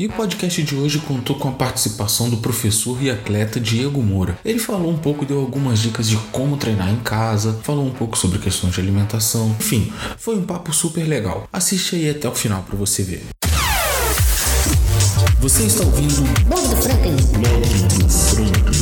E 0.00 0.06
o 0.06 0.08
podcast 0.08 0.62
de 0.62 0.74
hoje 0.74 0.98
contou 1.00 1.36
com 1.36 1.50
a 1.50 1.52
participação 1.52 2.30
do 2.30 2.38
professor 2.38 3.02
e 3.02 3.10
atleta 3.10 3.60
Diego 3.60 4.02
Moura. 4.02 4.38
Ele 4.42 4.58
falou 4.58 4.90
um 4.90 4.96
pouco, 4.96 5.26
deu 5.26 5.38
algumas 5.38 5.78
dicas 5.78 6.08
de 6.08 6.16
como 6.32 6.56
treinar 6.56 6.88
em 6.88 7.00
casa, 7.00 7.60
falou 7.62 7.84
um 7.84 7.90
pouco 7.90 8.16
sobre 8.16 8.38
questões 8.38 8.72
de 8.72 8.80
alimentação. 8.80 9.54
Enfim, 9.60 9.92
foi 10.16 10.36
um 10.36 10.46
papo 10.46 10.72
super 10.72 11.06
legal. 11.06 11.46
Assiste 11.52 11.96
aí 11.96 12.08
até 12.08 12.26
o 12.26 12.34
final 12.34 12.62
para 12.62 12.78
você 12.78 13.02
ver. 13.02 13.26
Você 15.38 15.64
está 15.64 15.84
ouvindo 15.84 16.22
Blog 16.46 16.66
do. 16.66 16.76
Blog 17.36 17.58
do 17.58 17.76
Franklin. 18.32 18.76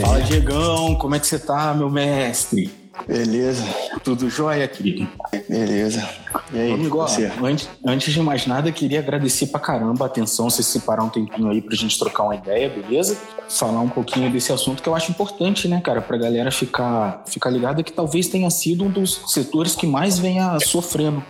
Fala, 0.00 0.20
Diegão, 0.20 0.94
como 0.94 1.16
é 1.16 1.18
que 1.18 1.26
você 1.26 1.40
tá, 1.40 1.74
meu 1.74 1.90
mestre? 1.90 2.83
Beleza, 3.06 3.64
Tudo 4.02 4.30
jóia, 4.30 4.66
querido? 4.66 5.06
beleza. 5.48 6.08
E 6.52 6.58
aí, 6.58 6.72
Amigo, 6.72 6.96
você? 6.98 7.30
antes, 7.42 7.68
antes 7.84 8.12
de 8.14 8.20
mais 8.22 8.46
nada, 8.46 8.70
queria 8.72 9.00
agradecer 9.00 9.48
pra 9.48 9.60
caramba 9.60 10.04
a 10.04 10.06
atenção, 10.06 10.48
você 10.48 10.62
separar 10.62 11.02
um 11.04 11.08
tempinho 11.08 11.50
aí 11.50 11.60
pra 11.60 11.76
gente 11.76 11.98
trocar 11.98 12.22
uma 12.22 12.34
ideia, 12.36 12.68
beleza? 12.68 13.18
Falar 13.48 13.80
um 13.80 13.88
pouquinho 13.88 14.30
desse 14.30 14.52
assunto 14.52 14.82
que 14.82 14.88
eu 14.88 14.94
acho 14.94 15.10
importante, 15.10 15.68
né, 15.68 15.80
cara, 15.80 16.00
pra 16.00 16.16
galera 16.16 16.50
ficar, 16.50 17.22
ficar 17.26 17.50
ligada 17.50 17.82
que 17.82 17.92
talvez 17.92 18.28
tenha 18.28 18.48
sido 18.50 18.84
um 18.84 18.90
dos 18.90 19.20
setores 19.26 19.74
que 19.74 19.86
mais 19.86 20.18
venha 20.18 20.58
sofrendo 20.60 21.22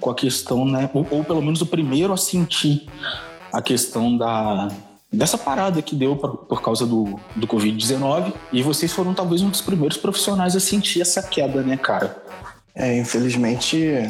com 0.00 0.10
a 0.10 0.14
questão, 0.14 0.64
né, 0.64 0.90
ou, 0.92 1.06
ou 1.10 1.24
pelo 1.24 1.40
menos 1.40 1.62
o 1.62 1.66
primeiro 1.66 2.12
a 2.12 2.16
sentir 2.16 2.86
a 3.52 3.62
questão 3.62 4.16
da, 4.16 4.68
dessa 5.12 5.38
parada 5.38 5.80
que 5.80 5.94
deu 5.94 6.16
por, 6.16 6.36
por 6.38 6.62
causa 6.62 6.86
do, 6.86 7.18
do 7.34 7.46
Covid-19 7.46 8.32
e 8.52 8.62
vocês 8.62 8.92
foram 8.92 9.14
talvez 9.14 9.42
um 9.42 9.48
dos 9.48 9.60
primeiros 9.60 9.96
profissionais 9.96 10.54
a 10.54 10.60
sentir 10.60 11.00
essa 11.00 11.22
queda, 11.22 11.62
né, 11.62 11.76
cara? 11.76 12.22
É, 12.74 12.96
infelizmente, 12.96 14.08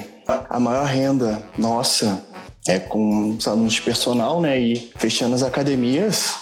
a 0.48 0.60
maior 0.60 0.86
renda 0.86 1.42
nossa 1.56 2.22
é 2.66 2.78
com 2.78 3.30
os 3.30 3.48
alunos 3.48 3.72
de 3.72 3.82
personal, 3.82 4.40
né? 4.40 4.60
E 4.60 4.90
fechando 4.96 5.34
as 5.34 5.42
academias 5.42 6.34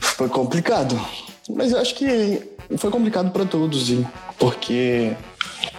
foi 0.00 0.28
complicado. 0.28 0.98
Mas 1.48 1.72
eu 1.72 1.78
acho 1.78 1.94
que 1.94 2.42
foi 2.76 2.90
complicado 2.90 3.30
para 3.30 3.44
todos, 3.44 3.90
porque 4.38 5.14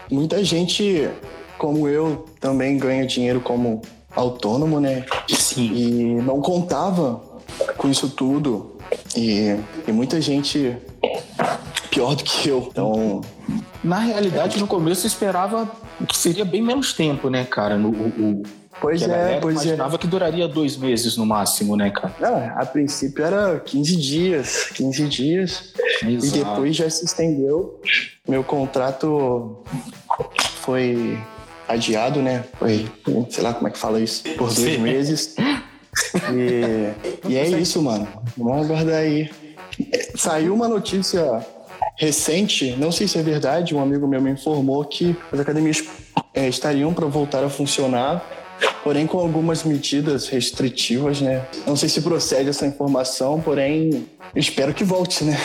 muita 0.09 0.43
gente, 0.43 1.09
como 1.57 1.87
eu, 1.87 2.25
também 2.39 2.77
ganha 2.77 3.05
dinheiro 3.05 3.41
como 3.41 3.81
autônomo, 4.15 4.79
né? 4.79 5.05
Sim. 5.27 5.71
e 5.73 6.03
não 6.21 6.41
contava 6.41 7.21
com 7.77 7.89
isso 7.89 8.09
tudo. 8.09 8.77
E, 9.15 9.55
e 9.87 9.91
muita 9.91 10.21
gente 10.21 10.75
pior 11.89 12.15
do 12.15 12.23
que 12.23 12.49
eu. 12.49 12.67
Então, 12.71 13.21
Na 13.83 13.99
realidade, 13.99 14.59
no 14.59 14.67
começo 14.67 15.05
eu 15.05 15.07
esperava 15.07 15.69
que 16.07 16.17
seria 16.17 16.45
bem 16.45 16.61
menos 16.61 16.93
tempo, 16.93 17.29
né, 17.29 17.43
cara? 17.45 17.77
No, 17.77 17.89
o, 17.89 18.07
o- 18.39 18.43
pois 18.81 19.03
que 19.03 19.09
é, 19.11 19.39
pois 19.41 19.57
é. 19.59 19.63
imaginava 19.65 19.97
que 19.97 20.07
duraria 20.07 20.47
dois 20.47 20.75
meses 20.77 21.15
no 21.17 21.25
máximo, 21.25 21.75
né, 21.75 21.89
cara? 21.91 22.13
Não, 22.19 22.59
a 22.61 22.65
princípio 22.65 23.23
era 23.23 23.59
15 23.59 23.95
dias, 23.97 24.69
15 24.73 25.07
dias. 25.07 25.73
E 26.03 26.15
Exato. 26.15 26.37
depois 26.43 26.75
já 26.75 26.89
se 26.89 27.05
estendeu. 27.05 27.79
Meu 28.27 28.43
contrato 28.43 29.63
foi 30.61 31.17
adiado, 31.67 32.21
né? 32.21 32.43
Foi, 32.59 32.87
sei 33.29 33.43
lá 33.43 33.53
como 33.53 33.67
é 33.67 33.71
que 33.71 33.77
fala 33.77 33.99
isso, 33.99 34.23
por 34.37 34.53
dois 34.53 34.75
Sim. 34.75 34.77
meses. 34.79 35.35
E, 36.33 37.29
e 37.29 37.37
é 37.37 37.47
isso, 37.47 37.81
mano. 37.81 38.07
Vamos 38.37 38.65
aguardar 38.65 38.97
aí. 38.97 39.29
Saiu 40.15 40.53
uma 40.53 40.67
notícia 40.67 41.45
recente, 41.97 42.75
não 42.77 42.91
sei 42.91 43.07
se 43.07 43.17
é 43.17 43.21
verdade, 43.23 43.75
um 43.75 43.81
amigo 43.81 44.07
meu 44.07 44.21
me 44.21 44.31
informou 44.31 44.83
que 44.85 45.15
as 45.31 45.39
academias 45.39 45.83
eh, 46.33 46.47
estariam 46.47 46.93
para 46.93 47.05
voltar 47.05 47.43
a 47.43 47.49
funcionar, 47.49 48.23
porém 48.83 49.05
com 49.05 49.19
algumas 49.19 49.63
medidas 49.63 50.27
restritivas, 50.27 51.21
né? 51.21 51.45
Não 51.67 51.75
sei 51.75 51.89
se 51.89 52.01
procede 52.01 52.49
essa 52.49 52.65
informação, 52.65 53.39
porém 53.41 54.07
espero 54.35 54.73
que 54.73 54.83
volte, 54.83 55.23
né? 55.23 55.37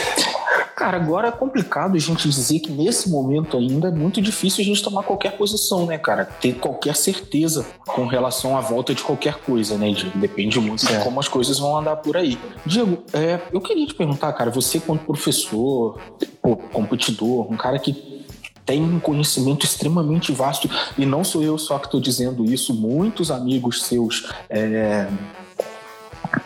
Cara, 0.78 0.96
agora 0.96 1.26
é 1.26 1.32
complicado 1.32 1.96
a 1.96 1.98
gente 1.98 2.28
dizer 2.28 2.60
que 2.60 2.70
nesse 2.70 3.10
momento 3.10 3.56
ainda 3.56 3.88
é 3.88 3.90
muito 3.90 4.22
difícil 4.22 4.62
a 4.62 4.64
gente 4.64 4.80
tomar 4.80 5.02
qualquer 5.02 5.32
posição, 5.36 5.86
né, 5.86 5.98
cara? 5.98 6.24
Ter 6.24 6.52
qualquer 6.52 6.94
certeza 6.94 7.66
com 7.84 8.06
relação 8.06 8.56
à 8.56 8.60
volta 8.60 8.94
de 8.94 9.02
qualquer 9.02 9.38
coisa, 9.38 9.76
né, 9.76 9.90
Diego? 9.90 10.16
Depende 10.16 10.60
muito 10.60 10.86
de 10.86 10.94
É. 10.94 11.00
como 11.00 11.18
as 11.18 11.26
coisas 11.26 11.58
vão 11.58 11.76
andar 11.76 11.96
por 11.96 12.16
aí. 12.16 12.38
Diego, 12.64 13.02
é, 13.12 13.40
eu 13.52 13.60
queria 13.60 13.84
te 13.88 13.92
perguntar, 13.92 14.32
cara, 14.34 14.52
você 14.52 14.78
quanto 14.78 15.04
professor, 15.04 15.98
pô, 16.40 16.54
competidor, 16.56 17.52
um 17.52 17.56
cara 17.56 17.80
que 17.80 18.24
tem 18.64 18.80
um 18.80 19.00
conhecimento 19.00 19.66
extremamente 19.66 20.30
vasto, 20.30 20.70
e 20.96 21.04
não 21.04 21.24
sou 21.24 21.42
eu 21.42 21.58
só 21.58 21.76
que 21.80 21.86
estou 21.86 22.00
dizendo 22.00 22.44
isso, 22.44 22.72
muitos 22.72 23.32
amigos 23.32 23.82
seus. 23.82 24.30
é, 24.48 25.08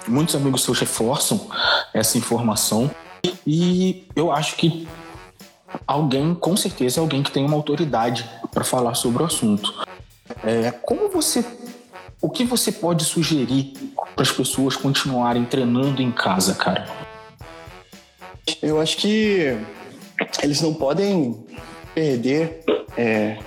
muitos 0.09 0.35
amigos 0.35 0.63
seus 0.63 0.79
reforçam 0.79 1.49
essa 1.93 2.17
informação. 2.17 2.91
E 3.47 4.07
eu 4.15 4.33
acho 4.33 4.57
que 4.57 4.87
alguém, 5.87 6.35
com 6.35 6.57
certeza, 6.57 7.01
é 7.01 7.03
alguém 7.03 7.23
que 7.23 7.31
tem 7.31 7.45
uma 7.45 7.57
autoridade 7.57 8.29
para 8.51 8.65
falar 8.65 8.95
sobre 8.95 9.23
o 9.23 9.27
assunto. 9.27 9.85
É, 10.45 10.71
como 10.71 11.09
você. 11.09 11.45
O 12.21 12.31
que 12.31 12.45
você 12.45 12.71
pode 12.71 13.05
sugerir 13.05 13.75
para 14.15 14.23
as 14.23 14.31
pessoas 14.31 14.77
continuarem 14.77 15.45
treinando 15.45 16.01
em 16.01 16.13
casa, 16.13 16.55
cara? 16.55 16.89
Eu 18.61 18.81
acho 18.81 18.97
que 18.97 19.57
eles 20.41 20.61
não 20.61 20.73
podem 20.73 21.45
perder 21.93 22.65
é, 22.97 23.39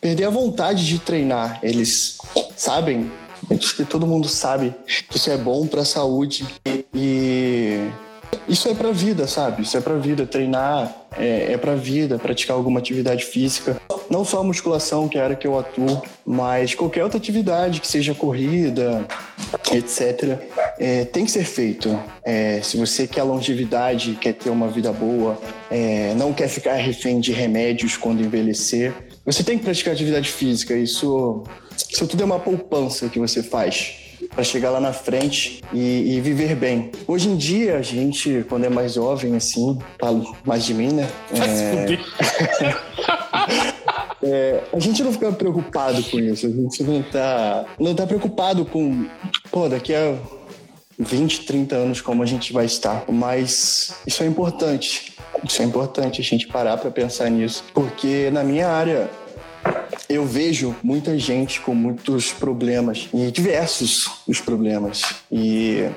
perder 0.00 0.24
a 0.24 0.30
vontade 0.30 0.86
de 0.86 0.98
treinar. 0.98 1.60
Eles 1.62 2.18
sabem, 2.56 3.10
acho 3.50 3.76
que 3.76 3.84
todo 3.84 4.06
mundo 4.06 4.28
sabe 4.28 4.74
que 5.08 5.16
isso 5.16 5.30
é 5.30 5.36
bom 5.36 5.66
para 5.66 5.82
a 5.82 5.84
saúde 5.84 6.46
e 6.94 7.90
isso 8.48 8.68
é 8.68 8.74
pra 8.74 8.90
vida, 8.90 9.26
sabe? 9.26 9.62
Isso 9.62 9.76
é 9.76 9.80
pra 9.80 9.94
vida. 9.94 10.26
Treinar 10.26 10.92
é, 11.16 11.52
é 11.52 11.58
pra 11.58 11.74
vida, 11.74 12.18
praticar 12.18 12.56
alguma 12.56 12.80
atividade 12.80 13.24
física. 13.24 13.80
Não 14.10 14.24
só 14.24 14.40
a 14.40 14.44
musculação, 14.44 15.08
que 15.08 15.16
é 15.16 15.20
a 15.20 15.24
área 15.24 15.36
que 15.36 15.46
eu 15.46 15.58
atuo, 15.58 16.02
mas 16.26 16.74
qualquer 16.74 17.04
outra 17.04 17.18
atividade, 17.18 17.80
que 17.80 17.86
seja 17.86 18.12
corrida, 18.12 19.06
etc., 19.72 20.38
é, 20.78 21.04
tem 21.04 21.24
que 21.24 21.30
ser 21.30 21.44
feito. 21.44 21.96
É, 22.24 22.60
se 22.60 22.76
você 22.76 23.06
quer 23.06 23.22
longevidade, 23.22 24.18
quer 24.20 24.34
ter 24.34 24.50
uma 24.50 24.68
vida 24.68 24.92
boa, 24.92 25.38
é, 25.70 26.12
não 26.14 26.32
quer 26.32 26.48
ficar 26.48 26.74
refém 26.74 27.20
de 27.20 27.32
remédios 27.32 27.96
quando 27.96 28.20
envelhecer, 28.20 28.92
você 29.24 29.44
tem 29.44 29.58
que 29.58 29.64
praticar 29.64 29.94
atividade 29.94 30.28
física. 30.28 30.74
Isso, 30.74 31.44
isso 31.88 32.06
tudo 32.06 32.22
é 32.22 32.26
uma 32.26 32.40
poupança 32.40 33.08
que 33.08 33.18
você 33.18 33.42
faz 33.42 34.09
para 34.40 34.44
chegar 34.44 34.70
lá 34.70 34.80
na 34.80 34.94
frente 34.94 35.60
e, 35.70 36.14
e 36.16 36.20
viver 36.22 36.56
bem. 36.56 36.90
Hoje 37.06 37.28
em 37.28 37.36
dia, 37.36 37.76
a 37.76 37.82
gente, 37.82 38.42
quando 38.48 38.64
é 38.64 38.70
mais 38.70 38.94
jovem, 38.94 39.36
assim, 39.36 39.78
falo 39.98 40.34
mais 40.46 40.64
de 40.64 40.72
mim, 40.72 40.88
né? 40.94 41.06
É, 44.22 44.64
a 44.74 44.78
gente 44.78 45.02
não 45.02 45.14
fica 45.14 45.32
preocupado 45.32 46.02
com 46.04 46.18
isso. 46.18 46.46
A 46.46 46.50
gente 46.50 46.82
não 46.82 47.02
tá, 47.02 47.64
não 47.78 47.94
tá 47.94 48.06
preocupado 48.06 48.66
com, 48.66 49.06
pô, 49.50 49.66
daqui 49.66 49.94
a 49.94 50.14
20, 50.98 51.46
30 51.46 51.74
anos 51.74 52.00
como 52.02 52.22
a 52.22 52.26
gente 52.26 52.52
vai 52.52 52.66
estar. 52.66 53.02
Mas 53.08 53.94
isso 54.06 54.22
é 54.22 54.26
importante. 54.26 55.14
Isso 55.42 55.62
é 55.62 55.64
importante 55.64 56.20
a 56.20 56.24
gente 56.24 56.46
parar 56.48 56.76
para 56.76 56.90
pensar 56.90 57.30
nisso. 57.30 57.64
Porque 57.72 58.30
na 58.30 58.44
minha 58.44 58.68
área, 58.68 59.08
eu 60.10 60.24
vejo 60.26 60.74
muita 60.82 61.18
gente 61.18 61.60
com 61.60 61.74
muitos 61.74 62.32
problemas 62.32 63.08
e 63.14 63.30
diversos 63.30 64.08
os 64.26 64.40
problemas. 64.40 65.02
E 65.30 65.88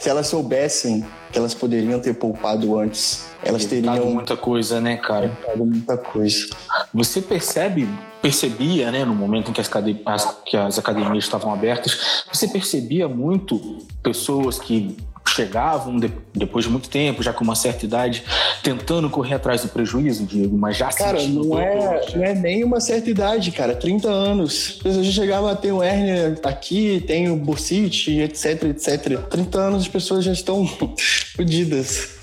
se 0.00 0.08
elas 0.08 0.28
soubessem 0.28 1.04
que 1.32 1.38
elas 1.38 1.52
poderiam 1.54 1.98
ter 2.00 2.14
poupado 2.14 2.78
antes, 2.78 3.26
elas 3.44 3.64
Evitado 3.64 3.96
teriam 3.98 4.14
muita 4.14 4.36
coisa, 4.36 4.80
né, 4.80 4.96
cara? 4.96 5.28
poupado 5.28 5.64
muita 5.66 5.96
coisa. 5.96 6.46
Você 6.94 7.20
percebe, 7.20 7.88
percebia, 8.20 8.90
né, 8.92 9.04
no 9.04 9.14
momento 9.14 9.50
em 9.50 9.52
que 9.54 9.60
as, 9.60 9.70
as- 10.06 10.36
que 10.46 10.56
as 10.56 10.78
academias 10.78 11.24
estavam 11.24 11.52
abertas, 11.52 12.24
você 12.32 12.46
percebia 12.48 13.08
muito 13.08 13.78
pessoas 14.02 14.58
que 14.58 14.96
chegavam 15.28 15.98
de- 15.98 16.10
depois 16.34 16.64
de 16.64 16.70
muito 16.70 16.88
tempo, 16.88 17.22
já 17.22 17.32
com 17.32 17.42
uma 17.44 17.54
certa 17.54 17.84
idade, 17.86 18.22
tentando 18.62 19.08
correr 19.08 19.34
atrás 19.34 19.62
do 19.62 19.68
prejuízo, 19.68 20.24
Diego, 20.26 20.56
mas 20.58 20.76
já 20.76 20.88
Cara, 20.92 21.22
não 21.28 21.58
é, 21.58 21.74
dor. 22.00 22.16
não 22.16 22.24
é 22.24 22.34
nem 22.34 22.64
uma 22.64 22.80
certa 22.80 23.08
idade, 23.10 23.50
cara. 23.50 23.74
30 23.74 24.08
anos. 24.10 24.74
As 24.76 24.82
pessoas 24.82 25.06
chegavam 25.06 25.48
a 25.48 25.54
ter 25.56 25.72
um 25.72 25.82
hérnia 25.82 26.38
aqui, 26.44 27.02
tem 27.06 27.30
o 27.30 27.36
bursite, 27.36 28.18
etc, 28.20 28.64
etc. 28.64 29.18
30 29.30 29.58
anos 29.58 29.82
as 29.82 29.88
pessoas 29.88 30.24
já 30.24 30.32
estão 30.32 30.66
fodidas. 31.36 32.16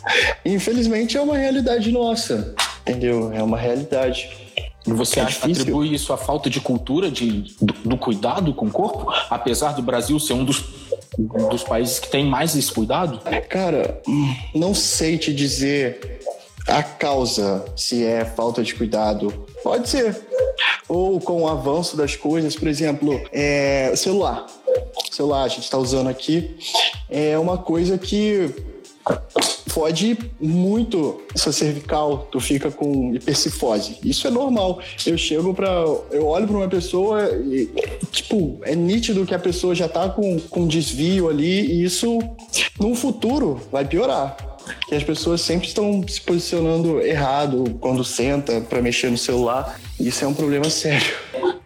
Infelizmente 0.45 1.17
é 1.17 1.21
uma 1.21 1.37
realidade 1.37 1.91
nossa, 1.91 2.53
entendeu? 2.81 3.31
É 3.33 3.41
uma 3.41 3.57
realidade. 3.57 4.29
E 4.87 4.91
você 4.93 5.19
É 5.19 5.23
atribui 5.23 5.93
isso 5.93 6.13
à 6.13 6.17
falta 6.17 6.49
de 6.49 6.59
cultura 6.61 7.11
de, 7.11 7.53
do, 7.61 7.73
do 7.85 7.97
cuidado 7.97 8.53
com 8.53 8.65
o 8.67 8.71
corpo, 8.71 9.11
apesar 9.29 9.73
do 9.73 9.81
Brasil 9.81 10.17
ser 10.19 10.33
um 10.33 10.43
dos, 10.43 10.63
dos 11.49 11.63
países 11.63 11.99
que 11.99 12.09
tem 12.09 12.25
mais 12.25 12.55
esse 12.55 12.71
cuidado? 12.71 13.19
Cara, 13.49 14.01
não 14.53 14.73
sei 14.73 15.17
te 15.17 15.33
dizer 15.33 16.21
a 16.67 16.83
causa, 16.83 17.65
se 17.75 18.05
é 18.05 18.23
falta 18.23 18.63
de 18.63 18.75
cuidado 18.75 19.47
Pode 19.63 19.89
ser. 19.89 20.19
Ou 20.87 21.19
com 21.19 21.43
o 21.43 21.47
avanço 21.47 21.97
das 21.97 22.15
coisas, 22.15 22.55
por 22.55 22.67
exemplo, 22.67 23.19
é, 23.31 23.93
celular. 23.95 24.45
Celular, 25.11 25.43
a 25.43 25.47
gente 25.47 25.63
está 25.63 25.77
usando 25.77 26.07
aqui, 26.07 26.57
é 27.09 27.37
uma 27.37 27.57
coisa 27.57 27.97
que 27.97 28.53
fode 29.69 30.17
muito 30.39 31.21
sua 31.35 31.51
cervical, 31.51 32.27
tu 32.31 32.39
fica 32.39 32.71
com 32.71 33.13
hipercifose. 33.13 33.97
Isso 34.03 34.27
é 34.27 34.31
normal. 34.31 34.81
Eu 35.05 35.17
chego 35.17 35.53
para, 35.53 35.69
eu 36.11 36.25
olho 36.25 36.47
para 36.47 36.57
uma 36.57 36.67
pessoa 36.67 37.29
e 37.45 37.69
tipo, 38.11 38.59
é 38.63 38.75
nítido 38.75 39.25
que 39.25 39.35
a 39.35 39.39
pessoa 39.39 39.73
já 39.73 39.87
tá 39.87 40.09
com 40.09 40.39
com 40.49 40.67
desvio 40.67 41.29
ali 41.29 41.71
e 41.71 41.83
isso 41.83 42.19
no 42.79 42.95
futuro 42.95 43.61
vai 43.71 43.85
piorar. 43.85 44.35
Que 44.87 44.95
as 44.95 45.03
pessoas 45.03 45.41
sempre 45.41 45.67
estão 45.67 46.03
se 46.07 46.21
posicionando 46.21 46.99
errado 47.01 47.77
quando 47.79 48.03
senta 48.03 48.61
para 48.61 48.81
mexer 48.81 49.09
no 49.09 49.17
celular. 49.17 49.79
Isso 49.99 50.23
é 50.23 50.27
um 50.27 50.33
problema 50.33 50.69
sério. 50.69 51.13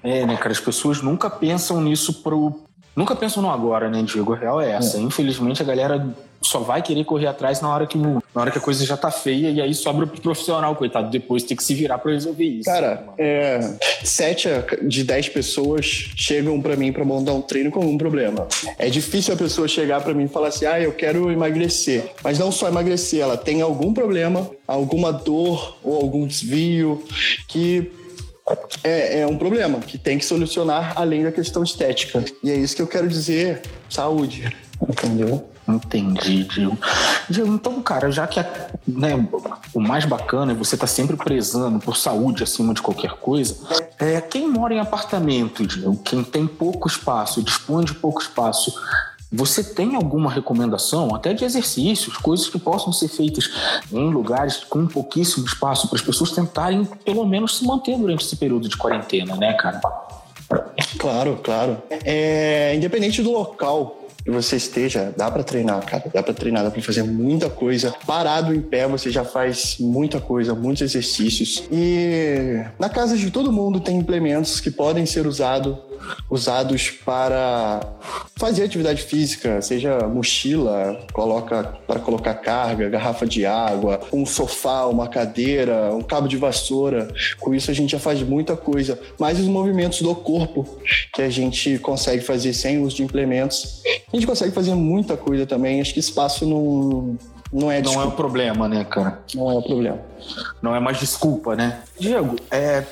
É, 0.02 0.26
né, 0.26 0.36
cara? 0.38 0.52
As 0.52 0.60
pessoas 0.60 1.02
nunca 1.02 1.30
pensam 1.30 1.82
nisso 1.82 2.22
pro. 2.22 2.62
Nunca 2.96 3.16
pensam 3.16 3.42
no 3.42 3.50
agora, 3.50 3.90
né, 3.90 4.04
Diego? 4.04 4.34
A 4.34 4.38
real 4.38 4.62
é 4.62 4.72
essa. 4.72 4.98
É. 4.98 5.02
Infelizmente, 5.02 5.62
a 5.62 5.66
galera 5.66 6.14
só 6.44 6.60
vai 6.60 6.82
querer 6.82 7.04
correr 7.06 7.28
atrás 7.28 7.62
na 7.62 7.74
hora 7.74 7.88
que 7.88 7.98
na 7.98 8.22
hora 8.36 8.52
que 8.52 8.58
a 8.58 8.62
coisa 8.62 8.86
já 8.86 8.98
tá 8.98 9.10
feia 9.10 9.50
e 9.50 9.62
aí 9.62 9.74
sobra 9.74 10.06
pro 10.06 10.22
profissional, 10.22 10.76
coitado, 10.76 11.10
depois 11.10 11.44
tem 11.44 11.56
que 11.56 11.64
se 11.64 11.74
virar 11.74 11.98
para 11.98 12.12
resolver 12.12 12.44
isso. 12.44 12.66
Cara, 12.66 13.06
é, 13.18 13.60
sete 14.04 14.50
de 14.82 15.04
dez 15.04 15.30
pessoas 15.30 15.86
chegam 16.16 16.62
para 16.62 16.76
mim 16.76 16.92
para 16.92 17.06
montar 17.06 17.34
um 17.34 17.42
treino 17.42 17.72
com 17.72 17.86
um 17.86 17.98
problema. 17.98 18.48
É 18.78 18.90
difícil 18.90 19.34
a 19.34 19.38
pessoa 19.38 19.68
chegar 19.68 20.02
para 20.02 20.14
mim 20.14 20.26
e 20.26 20.28
falar 20.28 20.50
assim: 20.50 20.66
"Ah, 20.66 20.80
eu 20.80 20.92
quero 20.92 21.32
emagrecer". 21.32 22.12
Mas 22.24 22.40
não 22.40 22.52
só 22.52 22.68
emagrecer, 22.68 23.22
ela 23.22 23.38
tem 23.38 23.62
algum 23.62 23.94
problema, 23.94 24.50
alguma 24.68 25.12
dor 25.12 25.78
ou 25.84 25.96
algum 25.96 26.28
desvio 26.28 27.04
que 27.48 27.92
é, 28.84 29.22
é, 29.22 29.28
um 29.28 29.38
problema 29.38 29.80
que 29.80 29.98
tem 29.98 30.18
que 30.18 30.26
solucionar 30.26 30.94
além 30.98 31.24
da 31.24 31.32
questão 31.32 31.64
estética. 31.64 32.24
E 32.44 32.52
é 32.52 32.56
isso 32.56 32.76
que 32.76 32.82
eu 32.82 32.88
quero 32.88 33.08
dizer: 33.08 33.62
saúde. 33.90 34.54
Entendeu? 34.82 35.53
Entendi, 35.68 36.44
Diego. 36.44 36.78
Diego, 37.30 37.54
então, 37.54 37.82
cara, 37.82 38.12
já 38.12 38.28
que 38.28 38.40
né, 38.88 39.12
o 39.74 39.80
mais 39.80 40.06
bacana 40.06 40.52
é 40.52 40.56
você 40.56 40.76
estar 40.76 40.88
tá 40.88 40.94
sempre 40.94 41.16
prezando 41.16 41.80
por 41.80 41.96
saúde 41.96 42.44
acima 42.44 42.74
de 42.74 42.82
qualquer 42.82 43.14
coisa, 43.14 43.56
é, 43.98 44.20
quem 44.20 44.50
mora 44.50 44.74
em 44.74 44.80
apartamento, 44.80 45.66
Diego, 45.66 45.98
quem 46.04 46.24
tem 46.24 46.46
pouco 46.46 46.88
espaço, 46.88 47.42
dispõe 47.42 47.86
de 47.86 47.94
pouco 47.94 48.22
espaço, 48.22 48.74
você 49.36 49.64
tem 49.64 49.96
alguma 49.96 50.30
recomendação, 50.30 51.16
até 51.16 51.34
de 51.34 51.44
exercícios, 51.44 52.18
coisas 52.18 52.48
que 52.48 52.60
possam 52.60 52.94
ser 52.94 53.08
feitas 53.08 53.50
em 53.92 54.12
lugares 54.12 54.58
com 54.58 54.86
pouquíssimo 54.86 55.46
espaço, 55.46 55.88
para 55.88 55.96
as 55.98 56.04
pessoas 56.04 56.32
tentarem, 56.32 56.86
pelo 57.04 57.26
menos, 57.26 57.58
se 57.58 57.66
manter 57.66 57.98
durante 57.98 58.24
esse 58.24 58.36
período 58.36 58.70
de 58.70 58.78
quarentena, 58.78 59.36
né, 59.36 59.54
cara? 59.54 59.82
Claro, 61.00 61.40
claro. 61.44 61.82
É, 61.90 62.76
independente 62.76 63.24
do 63.24 63.32
local 63.32 64.03
que 64.24 64.32
você 64.32 64.56
esteja, 64.56 65.14
dá 65.18 65.30
para 65.30 65.44
treinar, 65.44 65.86
cara. 65.86 66.04
Dá 66.14 66.24
para 66.24 66.34
treinar, 66.34 66.64
dá 66.64 66.72
para 66.72 66.82
fazer 66.82 67.04
muita 67.04 67.50
coisa. 67.50 67.94
Parado 68.08 68.56
em 68.56 68.62
pé, 68.62 68.88
você 68.88 69.12
já 69.12 69.26
faz 69.26 69.78
muita 69.80 70.20
coisa, 70.20 70.56
muitos 70.56 70.82
exercícios. 70.82 71.64
E 71.72 72.64
na 72.80 72.90
casa 72.90 73.18
de 73.18 73.30
todo 73.30 73.52
mundo 73.52 73.80
tem 73.80 73.98
implementos 73.98 74.62
que 74.62 74.72
podem 74.72 75.06
ser 75.06 75.28
usados 75.28 75.78
usados 76.30 76.90
para 76.90 77.82
fazer 78.36 78.64
atividade 78.64 79.04
física, 79.04 79.62
seja 79.62 80.00
mochila, 80.08 81.00
coloca 81.14 81.64
para 81.88 82.00
colocar 82.00 82.34
carga, 82.36 82.90
garrafa 82.90 83.26
de 83.26 83.46
água, 83.46 84.02
um 84.12 84.26
sofá, 84.26 84.86
uma 84.86 85.08
cadeira, 85.08 85.94
um 85.94 86.02
cabo 86.02 86.28
de 86.28 86.38
vassoura. 86.38 87.08
Com 87.40 87.54
isso 87.54 87.72
a 87.72 87.74
gente 87.74 87.92
já 87.92 88.00
faz 88.00 88.22
muita 88.22 88.56
coisa. 88.56 89.00
Mais 89.20 89.40
os 89.40 89.48
movimentos 89.48 90.02
do 90.02 90.14
corpo 90.16 90.68
que 91.14 91.22
a 91.22 91.30
gente 91.30 91.78
consegue 91.80 92.24
fazer 92.24 92.54
sem 92.54 92.80
uso 92.84 92.96
de 92.96 93.04
implementos. 93.04 93.82
A 94.12 94.16
gente 94.16 94.28
consegue 94.28 94.52
fazer 94.52 94.76
muita 94.76 95.16
coisa 95.16 95.46
também. 95.46 95.80
Acho 95.80 95.94
que 95.94 96.00
espaço 96.00 96.46
não 96.46 97.18
não 97.54 97.72
é 97.72 97.82
desculpa. 97.82 98.06
Não 98.06 98.12
é 98.12 98.14
o 98.14 98.16
problema, 98.18 98.68
né, 98.68 98.84
cara? 98.84 99.20
Não 99.36 99.52
é 99.52 99.54
o 99.54 99.62
problema. 99.62 100.00
Não 100.62 100.76
é 100.76 100.80
mais 100.80 101.00
desculpa, 101.00 101.56
né? 101.56 101.82
Diego, 102.00 102.36
é, 102.50 102.84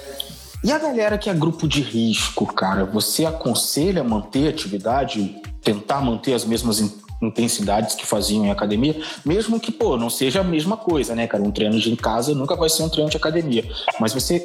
e 0.63 0.71
a 0.71 0.77
galera 0.77 1.17
que 1.17 1.29
é 1.29 1.33
grupo 1.33 1.67
de 1.67 1.81
risco, 1.81 2.45
cara, 2.45 2.85
você 2.85 3.25
aconselha 3.25 4.03
manter 4.03 4.47
atividade, 4.47 5.41
tentar 5.63 6.01
manter 6.01 6.33
as 6.33 6.45
mesmas 6.45 6.79
intensidades 7.21 7.95
que 7.95 8.05
faziam 8.05 8.45
em 8.45 8.51
academia, 8.51 8.99
mesmo 9.23 9.59
que, 9.59 9.71
pô, 9.71 9.95
não 9.97 10.09
seja 10.09 10.41
a 10.41 10.43
mesma 10.43 10.75
coisa, 10.75 11.15
né, 11.15 11.27
cara? 11.27 11.43
Um 11.43 11.51
treino 11.51 11.79
de 11.79 11.91
em 11.91 11.95
casa 11.95 12.33
nunca 12.33 12.55
vai 12.55 12.69
ser 12.69 12.83
um 12.83 12.89
treino 12.89 13.09
de 13.09 13.17
academia. 13.17 13.69
Mas 13.99 14.13
você 14.13 14.39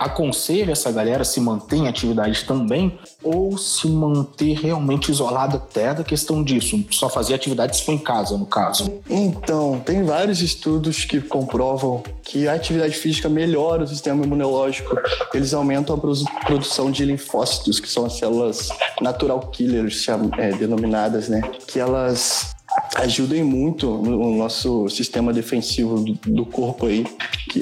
aconselha 0.00 0.72
essa 0.72 0.90
galera 0.90 1.22
a 1.22 1.24
se 1.24 1.40
manter 1.40 1.76
em 1.76 1.88
atividade 1.88 2.44
também 2.44 2.98
ou 3.22 3.56
se 3.58 3.86
manter 3.86 4.54
realmente 4.54 5.10
isolado 5.10 5.56
até 5.56 5.94
da 5.94 6.02
questão 6.02 6.42
disso? 6.42 6.82
Só 6.90 7.08
fazer 7.08 7.34
atividade 7.34 7.76
se 7.76 7.90
em 7.90 7.98
casa, 7.98 8.36
no 8.36 8.46
caso? 8.46 9.00
Então, 9.08 9.80
tem 9.84 10.02
vários 10.02 10.40
estudos 10.40 11.04
que 11.04 11.20
comprovam 11.20 12.02
que 12.22 12.48
a 12.48 12.54
atividade 12.54 12.94
física 12.94 13.28
melhora 13.28 13.84
o 13.84 13.86
sistema 13.86 14.24
imunológico. 14.24 14.96
Eles 15.34 15.52
aumentam 15.52 15.96
a 15.96 15.98
produção 16.46 16.90
de 16.90 17.04
linfócitos, 17.04 17.80
que 17.80 17.88
são 17.88 18.06
as 18.06 18.16
células 18.16 18.70
natural 19.00 19.40
killers, 19.48 20.06
é, 20.38 20.52
denominadas, 20.52 21.28
né? 21.28 21.42
Que 21.66 21.78
elas 21.78 22.54
ajudem 22.96 23.42
muito 23.42 23.86
no 23.98 24.36
nosso 24.36 24.88
sistema 24.88 25.32
defensivo 25.32 26.04
do, 26.26 26.46
corpo 26.46 26.86
aí, 26.86 27.04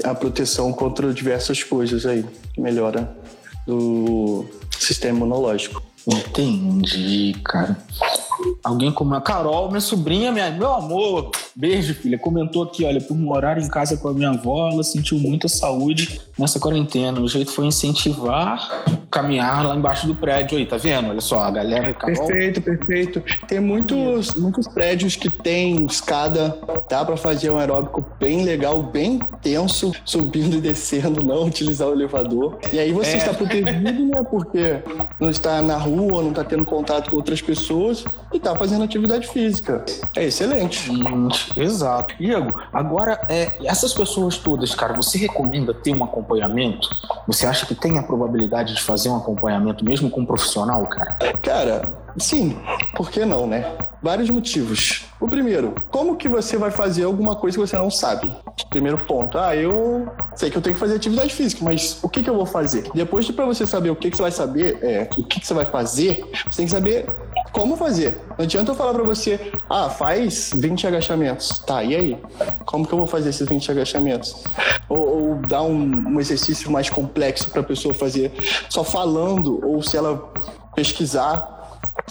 a 0.04 0.14
proteção 0.14 0.72
contra 0.72 1.12
diversas 1.12 1.62
coisas 1.62 2.04
aí, 2.06 2.24
que 2.52 2.60
melhora 2.60 3.16
o 3.66 4.46
sistema 4.78 5.18
imunológico. 5.18 5.82
Entendi, 6.08 7.36
cara. 7.44 7.76
Alguém 8.64 8.90
como 8.90 9.14
a 9.14 9.20
Carol, 9.20 9.68
minha 9.68 9.80
sobrinha, 9.80 10.32
minha, 10.32 10.50
meu 10.50 10.72
amor, 10.72 11.30
beijo, 11.54 11.92
filha, 11.94 12.18
comentou 12.18 12.62
aqui, 12.62 12.84
olha, 12.84 13.00
por 13.00 13.16
morar 13.16 13.58
em 13.58 13.68
casa 13.68 13.96
com 13.96 14.08
a 14.08 14.14
minha 14.14 14.30
avó, 14.30 14.70
ela 14.70 14.82
sentiu 14.82 15.18
muita 15.18 15.48
saúde 15.48 16.20
nessa 16.38 16.58
quarentena. 16.58 17.20
O 17.20 17.28
jeito 17.28 17.50
foi 17.50 17.66
incentivar 17.66 18.86
caminhar 19.10 19.66
lá 19.66 19.74
embaixo 19.74 20.06
do 20.06 20.14
prédio 20.14 20.58
aí, 20.58 20.66
tá 20.66 20.76
vendo? 20.76 21.10
Olha 21.10 21.20
só, 21.20 21.40
a 21.40 21.50
galera. 21.50 21.92
Carol... 21.94 22.26
Perfeito, 22.26 22.60
perfeito. 22.60 23.22
Tem 23.46 23.60
muitos, 23.60 24.34
muitos 24.34 24.68
prédios 24.68 25.16
que 25.16 25.30
tem 25.30 25.84
escada, 25.86 26.56
dá 26.88 27.04
para 27.04 27.16
fazer 27.16 27.50
um 27.50 27.58
aeróbico 27.58 28.04
bem 28.18 28.44
legal, 28.44 28.82
bem 28.82 29.20
tenso, 29.42 29.92
subindo 30.04 30.56
e 30.56 30.60
descendo, 30.60 31.24
não 31.24 31.46
utilizar 31.46 31.88
o 31.88 31.92
elevador. 31.92 32.58
E 32.72 32.78
aí 32.78 32.92
você 32.92 33.12
é. 33.12 33.16
está 33.16 33.34
protegido, 33.34 34.06
né? 34.06 34.22
Porque 34.30 34.82
não 35.18 35.30
está 35.30 35.62
na 35.62 35.76
rua, 35.76 35.97
não 36.06 36.30
está 36.30 36.44
tendo 36.44 36.64
contato 36.64 37.10
com 37.10 37.16
outras 37.16 37.42
pessoas 37.42 38.04
e 38.32 38.38
tá 38.38 38.54
fazendo 38.54 38.84
atividade 38.84 39.26
física. 39.28 39.84
É 40.16 40.24
excelente. 40.24 40.90
Hum, 40.90 41.28
exato. 41.56 42.14
Diego, 42.18 42.60
agora, 42.72 43.20
é, 43.28 43.52
essas 43.64 43.92
pessoas 43.92 44.38
todas, 44.38 44.74
cara, 44.74 44.94
você 44.94 45.18
recomenda 45.18 45.74
ter 45.74 45.94
um 45.94 46.04
acompanhamento? 46.04 46.88
Você 47.26 47.46
acha 47.46 47.66
que 47.66 47.74
tem 47.74 47.98
a 47.98 48.02
probabilidade 48.02 48.74
de 48.74 48.82
fazer 48.82 49.08
um 49.08 49.16
acompanhamento 49.16 49.84
mesmo 49.84 50.10
com 50.10 50.20
um 50.20 50.26
profissional, 50.26 50.86
cara? 50.86 51.18
Cara, 51.42 52.07
sim. 52.18 52.56
Por 52.96 53.10
que 53.10 53.24
não, 53.24 53.46
né? 53.46 53.64
Vários 54.02 54.30
motivos. 54.30 55.04
O 55.20 55.26
primeiro, 55.26 55.74
como 55.90 56.16
que 56.16 56.28
você 56.28 56.56
vai 56.56 56.70
fazer 56.70 57.04
alguma 57.04 57.34
coisa 57.34 57.56
que 57.56 57.66
você 57.66 57.76
não 57.76 57.90
sabe? 57.90 58.30
Primeiro 58.70 58.98
ponto. 58.98 59.36
Ah, 59.36 59.56
eu 59.56 60.08
sei 60.36 60.50
que 60.50 60.56
eu 60.56 60.62
tenho 60.62 60.74
que 60.74 60.80
fazer 60.80 60.96
atividade 60.96 61.34
física, 61.34 61.64
mas 61.64 61.98
o 62.02 62.08
que, 62.08 62.22
que 62.22 62.30
eu 62.30 62.34
vou 62.34 62.46
fazer? 62.46 62.88
Depois 62.94 63.24
de 63.24 63.32
para 63.32 63.44
você 63.44 63.66
saber 63.66 63.90
o 63.90 63.96
que, 63.96 64.10
que 64.10 64.16
você 64.16 64.22
vai 64.22 64.30
saber, 64.30 64.78
é, 64.82 65.08
o 65.16 65.24
que, 65.24 65.40
que 65.40 65.46
você 65.46 65.54
vai 65.54 65.64
fazer, 65.64 66.24
você 66.48 66.58
tem 66.58 66.66
que 66.66 66.70
saber 66.70 67.06
como 67.52 67.76
fazer. 67.76 68.20
Não 68.36 68.44
adianta 68.44 68.70
eu 68.70 68.74
falar 68.76 68.94
para 68.94 69.02
você, 69.02 69.52
ah, 69.68 69.90
faz 69.90 70.52
20 70.54 70.86
agachamentos. 70.86 71.58
Tá, 71.60 71.82
e 71.82 71.96
aí? 71.96 72.18
Como 72.64 72.86
que 72.86 72.92
eu 72.92 72.98
vou 72.98 73.06
fazer 73.06 73.30
esses 73.30 73.48
20 73.48 73.70
agachamentos? 73.72 74.44
Ou, 74.88 74.98
ou 74.98 75.34
dar 75.46 75.62
um, 75.62 76.08
um 76.08 76.20
exercício 76.20 76.70
mais 76.70 76.88
complexo 76.88 77.50
para 77.50 77.62
a 77.62 77.64
pessoa 77.64 77.92
fazer 77.92 78.32
só 78.68 78.84
falando, 78.84 79.60
ou 79.66 79.82
se 79.82 79.96
ela 79.96 80.32
pesquisar 80.74 81.57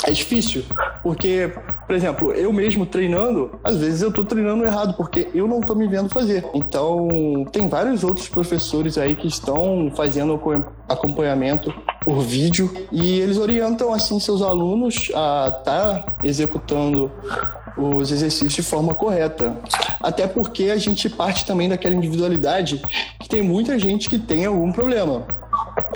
é 0.05 0.11
difícil, 0.11 0.63
porque, 1.01 1.51
por 1.85 1.95
exemplo, 1.95 2.31
eu 2.31 2.51
mesmo 2.53 2.85
treinando, 2.85 3.59
às 3.63 3.77
vezes 3.77 4.01
eu 4.01 4.11
tô 4.11 4.23
treinando 4.23 4.63
errado, 4.63 4.93
porque 4.95 5.29
eu 5.33 5.47
não 5.47 5.61
tô 5.61 5.73
me 5.73 5.87
vendo 5.87 6.09
fazer. 6.09 6.45
Então, 6.53 7.45
tem 7.51 7.67
vários 7.67 8.03
outros 8.03 8.27
professores 8.27 8.97
aí 8.97 9.15
que 9.15 9.27
estão 9.27 9.91
fazendo 9.95 10.39
acompanhamento 10.87 11.73
por 12.03 12.19
vídeo 12.21 12.71
e 12.91 13.19
eles 13.19 13.37
orientam, 13.37 13.93
assim, 13.93 14.19
seus 14.19 14.41
alunos 14.41 15.11
a 15.15 15.47
estar 15.59 15.63
tá 15.63 16.17
executando 16.23 17.11
os 17.77 18.11
exercícios 18.11 18.53
de 18.53 18.63
forma 18.63 18.95
correta. 18.95 19.55
Até 20.01 20.27
porque 20.27 20.65
a 20.65 20.77
gente 20.77 21.09
parte 21.09 21.45
também 21.45 21.69
daquela 21.69 21.95
individualidade 21.95 22.81
que 23.19 23.29
tem 23.29 23.41
muita 23.41 23.77
gente 23.77 24.09
que 24.09 24.17
tem 24.17 24.45
algum 24.45 24.71
problema. 24.71 25.27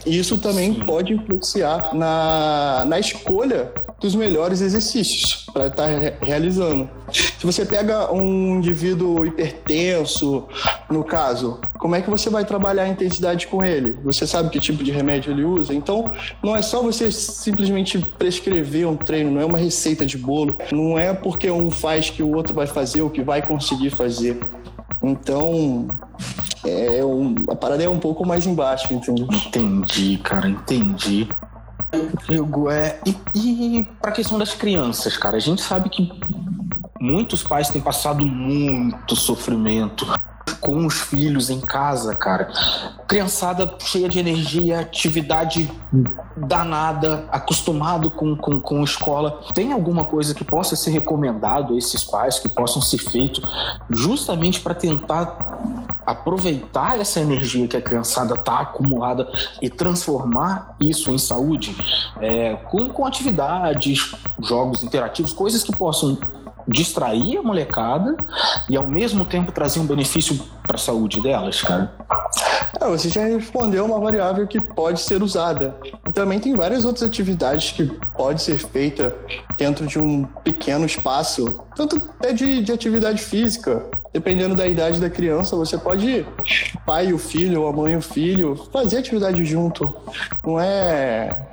Isso 0.05 0.37
também 0.37 0.73
Sim. 0.73 0.79
pode 0.81 1.13
influenciar 1.13 1.93
na, 1.93 2.83
na 2.87 2.99
escolha 2.99 3.71
dos 3.99 4.15
melhores 4.15 4.61
exercícios 4.61 5.45
para 5.53 5.67
estar 5.67 5.87
tá 5.87 6.25
realizando. 6.25 6.89
Se 7.11 7.45
você 7.45 7.65
pega 7.65 8.11
um 8.11 8.57
indivíduo 8.57 9.25
hipertenso, 9.25 10.47
no 10.89 11.03
caso, 11.03 11.59
como 11.77 11.95
é 11.95 12.01
que 12.01 12.09
você 12.09 12.29
vai 12.29 12.43
trabalhar 12.43 12.83
a 12.83 12.87
intensidade 12.87 13.47
com 13.47 13.63
ele? 13.63 13.97
Você 14.03 14.25
sabe 14.25 14.49
que 14.49 14.59
tipo 14.59 14.83
de 14.83 14.91
remédio 14.91 15.31
ele 15.31 15.43
usa? 15.43 15.73
Então, 15.73 16.11
não 16.43 16.55
é 16.55 16.61
só 16.61 16.81
você 16.81 17.11
simplesmente 17.11 17.99
prescrever 17.99 18.87
um 18.87 18.95
treino, 18.95 19.31
não 19.31 19.41
é 19.41 19.45
uma 19.45 19.57
receita 19.57 20.05
de 20.05 20.17
bolo, 20.17 20.57
não 20.71 20.97
é 20.97 21.13
porque 21.13 21.51
um 21.51 21.69
faz 21.69 22.09
que 22.09 22.23
o 22.23 22.35
outro 22.35 22.53
vai 22.53 22.65
fazer 22.65 23.01
ou 23.01 23.09
que 23.09 23.21
vai 23.21 23.41
conseguir 23.41 23.91
fazer. 23.91 24.39
Então, 25.03 25.87
é 26.65 27.03
um, 27.03 27.35
a 27.49 27.55
parada 27.55 27.83
é 27.83 27.89
um 27.89 27.99
pouco 27.99 28.25
mais 28.25 28.45
embaixo, 28.45 28.93
entendeu? 28.93 29.27
Entendi, 29.31 30.17
cara, 30.23 30.47
entendi. 30.47 31.27
Hugo, 32.29 32.69
é, 32.69 32.99
e, 33.05 33.79
e 33.79 33.83
para 34.01 34.11
a 34.11 34.13
questão 34.13 34.37
das 34.37 34.53
crianças, 34.53 35.17
cara, 35.17 35.37
a 35.37 35.39
gente 35.39 35.61
sabe 35.61 35.89
que 35.89 36.11
muitos 36.99 37.43
pais 37.43 37.69
têm 37.69 37.81
passado 37.81 38.25
muito 38.25 39.15
sofrimento 39.15 40.07
com 40.59 40.85
os 40.85 41.01
filhos 41.01 41.49
em 41.49 41.59
casa, 41.59 42.15
cara. 42.15 42.47
Criançada 43.07 43.75
cheia 43.79 44.07
de 44.07 44.19
energia, 44.19 44.79
atividade 44.79 45.69
danada, 46.37 47.25
acostumado 47.31 48.09
com, 48.11 48.35
com, 48.37 48.61
com 48.61 48.83
escola. 48.83 49.41
Tem 49.53 49.73
alguma 49.73 50.05
coisa 50.05 50.33
que 50.35 50.43
possa 50.43 50.75
ser 50.75 50.91
recomendado 50.91 51.73
a 51.73 51.77
esses 51.77 52.03
pais, 52.03 52.39
que 52.39 52.47
possam 52.47 52.81
ser 52.81 52.99
feito 52.99 53.41
justamente 53.89 54.61
para 54.61 54.75
tentar 54.75 55.80
aproveitar 56.05 56.99
essa 56.99 57.19
energia 57.19 57.67
que 57.67 57.77
a 57.77 57.81
criançada 57.81 58.33
está 58.33 58.59
acumulada 58.59 59.31
e 59.61 59.69
transformar 59.69 60.75
isso 60.79 61.11
em 61.11 61.17
saúde 61.17 61.75
é, 62.19 62.55
com, 62.69 62.89
com 62.89 63.05
atividades, 63.05 64.13
jogos 64.39 64.83
interativos, 64.83 65.33
coisas 65.33 65.63
que 65.63 65.75
possam 65.75 66.17
distrair 66.67 67.37
a 67.37 67.43
molecada 67.43 68.15
e 68.69 68.75
ao 68.75 68.87
mesmo 68.87 69.25
tempo 69.25 69.51
trazer 69.51 69.79
um 69.79 69.85
benefício 69.85 70.39
para 70.63 70.75
a 70.75 70.79
saúde 70.79 71.21
delas, 71.21 71.61
cara? 71.61 71.93
É, 72.79 72.85
você 72.85 73.09
já 73.09 73.25
respondeu 73.25 73.85
uma 73.85 73.99
variável 73.99 74.47
que 74.47 74.59
pode 74.59 75.01
ser 75.01 75.21
usada. 75.21 75.75
E 76.07 76.11
também 76.11 76.39
tem 76.39 76.55
várias 76.55 76.85
outras 76.85 77.07
atividades 77.07 77.71
que 77.71 77.85
pode 78.15 78.41
ser 78.41 78.57
feita 78.57 79.15
dentro 79.57 79.85
de 79.85 79.99
um 79.99 80.23
pequeno 80.43 80.85
espaço, 80.85 81.63
tanto 81.75 81.97
até 81.97 82.33
de, 82.33 82.61
de 82.63 82.71
atividade 82.71 83.21
física. 83.21 83.85
Dependendo 84.13 84.55
da 84.55 84.67
idade 84.67 84.99
da 84.99 85.09
criança, 85.09 85.55
você 85.55 85.77
pode 85.77 86.25
pai 86.85 87.07
e 87.07 87.13
o 87.13 87.17
filho, 87.17 87.61
ou 87.61 87.69
a 87.69 87.73
mãe 87.73 87.93
e 87.93 87.95
o 87.95 88.01
filho, 88.01 88.55
fazer 88.71 88.97
atividade 88.97 89.43
junto. 89.45 89.93
Não 90.45 90.59
é 90.59 91.47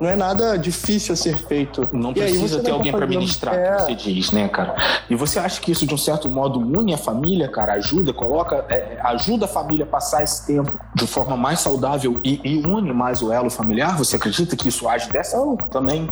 não 0.00 0.08
é 0.08 0.16
nada 0.16 0.56
difícil 0.56 1.12
a 1.12 1.16
ser 1.16 1.36
feito. 1.36 1.88
Não 1.92 2.10
e 2.10 2.14
precisa 2.14 2.60
ter 2.62 2.70
alguém 2.70 2.92
para 2.92 3.06
ministrar, 3.06 3.54
é... 3.54 3.78
você 3.78 3.94
diz, 3.94 4.30
né, 4.30 4.48
cara? 4.48 4.76
E 5.08 5.14
você 5.14 5.38
acha 5.38 5.60
que 5.60 5.72
isso, 5.72 5.86
de 5.86 5.94
um 5.94 5.98
certo 5.98 6.28
modo, 6.28 6.60
une 6.60 6.94
a 6.94 6.98
família, 6.98 7.48
cara? 7.48 7.74
Ajuda, 7.74 8.12
coloca, 8.12 8.64
é, 8.68 8.98
ajuda 9.04 9.46
a 9.46 9.48
família 9.48 9.84
a 9.84 9.88
passar 9.88 10.22
esse 10.22 10.46
tempo 10.46 10.78
de 10.94 11.06
forma 11.06 11.36
mais 11.36 11.60
saudável 11.60 12.20
e, 12.24 12.40
e, 12.44 12.66
une 12.66 12.92
mais 12.92 13.22
o 13.22 13.32
elo 13.32 13.50
familiar? 13.50 13.96
Você 13.98 14.16
acredita 14.16 14.56
que 14.56 14.68
isso 14.68 14.88
age 14.88 15.10
dessa 15.10 15.36
forma 15.36 15.56
também? 15.70 16.08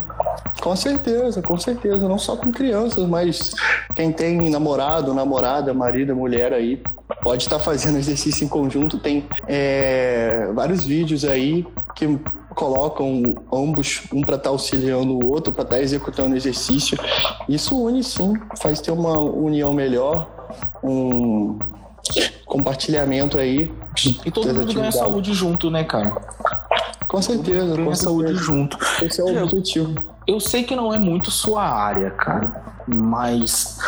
Com 0.61 0.75
certeza, 0.75 1.43
com 1.43 1.57
certeza. 1.57 2.09
Não 2.09 2.19
só 2.19 2.37
com 2.37 2.51
crianças, 2.51 3.07
mas 3.07 3.55
quem 3.95 4.13
tem 4.13 4.51
namorado, 4.51 5.15
namorada, 5.15 5.73
marido, 5.73 6.15
mulher 6.15 6.53
aí, 6.53 6.83
pode 7.23 7.45
estar 7.45 7.59
fazendo 7.59 7.99
exercício 7.99 8.45
em 8.45 8.49
conjunto. 8.49 8.99
Tem 8.99 9.27
é, 9.47 10.51
vários 10.55 10.85
vídeos 10.85 11.25
aí 11.25 11.67
que 11.95 12.19
colocam 12.57 13.37
ambos, 13.53 14.05
um 14.13 14.23
para 14.23 14.37
estar 14.37 14.49
tá 14.49 14.51
auxiliando 14.51 15.13
o 15.13 15.29
outro, 15.29 15.53
para 15.53 15.63
estar 15.63 15.77
tá 15.77 15.83
executando 15.83 16.35
o 16.35 16.37
exercício. 16.37 16.99
Isso 17.47 17.79
une 17.79 18.03
sim, 18.03 18.33
faz 18.61 18.81
ter 18.81 18.91
uma 18.91 19.19
união 19.19 19.73
melhor, 19.75 20.49
um 20.83 21.59
compartilhamento 22.47 23.39
aí. 23.39 23.71
E 24.25 24.31
todo 24.31 24.53
mundo 24.53 24.73
ganha 24.73 24.91
saúde 24.91 25.35
junto, 25.35 25.71
né, 25.71 25.85
cara? 25.85 26.17
Com 27.07 27.21
certeza, 27.21 27.77
ganha 27.77 27.89
com 27.89 27.95
saúde 27.95 28.35
junto. 28.35 28.79
Esse 29.03 29.21
é 29.21 29.25
o 29.25 29.45
objetivo. 29.45 29.95
Eu 30.27 30.41
sei 30.41 30.65
que 30.65 30.75
não 30.75 30.93
é 30.93 30.99
muito 30.99 31.31
sua 31.31 31.63
área, 31.63 32.11
cara, 32.11 32.81
mas 32.89 33.79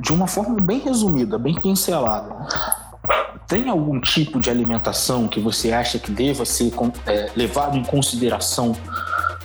de 0.00 0.12
uma 0.12 0.26
forma 0.26 0.60
bem 0.60 0.80
resumida, 0.80 1.38
bem 1.38 1.54
pincelada 1.54 2.34
tem 3.46 3.68
algum 3.68 4.00
tipo 4.00 4.40
de 4.40 4.50
alimentação 4.50 5.28
que 5.28 5.40
você 5.40 5.72
acha 5.72 5.98
que 5.98 6.10
deva 6.10 6.44
ser 6.44 6.72
é, 7.06 7.30
levado 7.36 7.76
em 7.76 7.84
consideração 7.84 8.76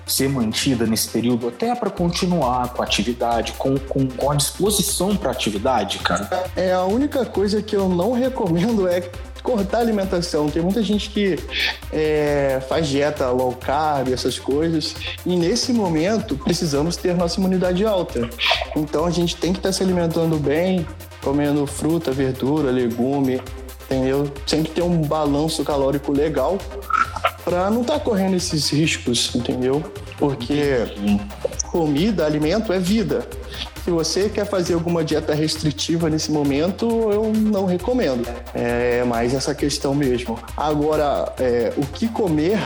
ser 0.06 0.28
mantida 0.28 0.86
nesse 0.86 1.08
período 1.10 1.48
até 1.48 1.74
para 1.74 1.90
continuar 1.90 2.70
com 2.70 2.82
a 2.82 2.86
atividade, 2.86 3.54
com, 3.54 3.78
com, 3.78 4.08
com 4.08 4.32
a 4.32 4.36
disposição 4.36 5.16
para 5.16 5.32
atividade, 5.32 6.00
cara? 6.00 6.50
É 6.56 6.74
a 6.74 6.84
única 6.84 7.26
coisa 7.26 7.62
que 7.62 7.76
eu 7.76 7.88
não 7.88 8.12
recomendo 8.12 8.88
é 8.88 9.10
cortar 9.42 9.78
a 9.78 9.82
alimentação. 9.82 10.50
Tem 10.50 10.62
muita 10.62 10.84
gente 10.84 11.10
que 11.10 11.40
é, 11.92 12.62
faz 12.68 12.88
dieta 12.88 13.30
low 13.30 13.54
carb, 13.54 14.12
essas 14.12 14.38
coisas, 14.38 14.96
e 15.26 15.36
nesse 15.36 15.72
momento 15.74 16.36
precisamos 16.36 16.96
ter 16.96 17.16
nossa 17.16 17.40
imunidade 17.40 17.86
alta. 17.86 18.30
Então 18.76 19.06
a 19.06 19.12
gente 19.12 19.36
tem 19.38 19.54
que 19.54 19.60
estar 19.60 19.70
tá 19.70 19.74
se 19.74 19.84
alimentando 19.84 20.38
bem, 20.38 20.86
comendo 21.24 21.66
fruta, 21.66 22.12
verdura, 22.12 22.70
legume, 22.70 23.42
entendeu? 23.92 24.32
Sempre 24.46 24.72
ter 24.72 24.82
um 24.82 25.02
balanço 25.02 25.64
calórico 25.64 26.12
legal 26.14 26.58
para 27.44 27.70
não 27.70 27.82
estar 27.82 27.96
tá 27.96 28.00
correndo 28.00 28.36
esses 28.36 28.70
riscos, 28.70 29.36
entendeu? 29.36 29.84
Porque 30.18 30.86
comida, 31.72 32.26
alimento 32.26 32.72
é 32.72 32.80
vida. 32.80 33.28
Se 33.84 33.90
você 33.90 34.30
quer 34.30 34.46
fazer 34.46 34.76
alguma 34.76 35.04
dieta 35.04 35.34
restritiva 35.34 36.08
nesse 36.08 36.32
momento, 36.32 36.86
eu 37.12 37.34
não 37.34 37.66
recomendo. 37.66 38.28
É 38.54 39.04
mais 39.04 39.34
essa 39.34 39.56
questão 39.56 39.96
mesmo. 39.96 40.38
Agora, 40.56 41.34
é, 41.40 41.74
o 41.76 41.86
que 41.88 42.08
comer, 42.08 42.60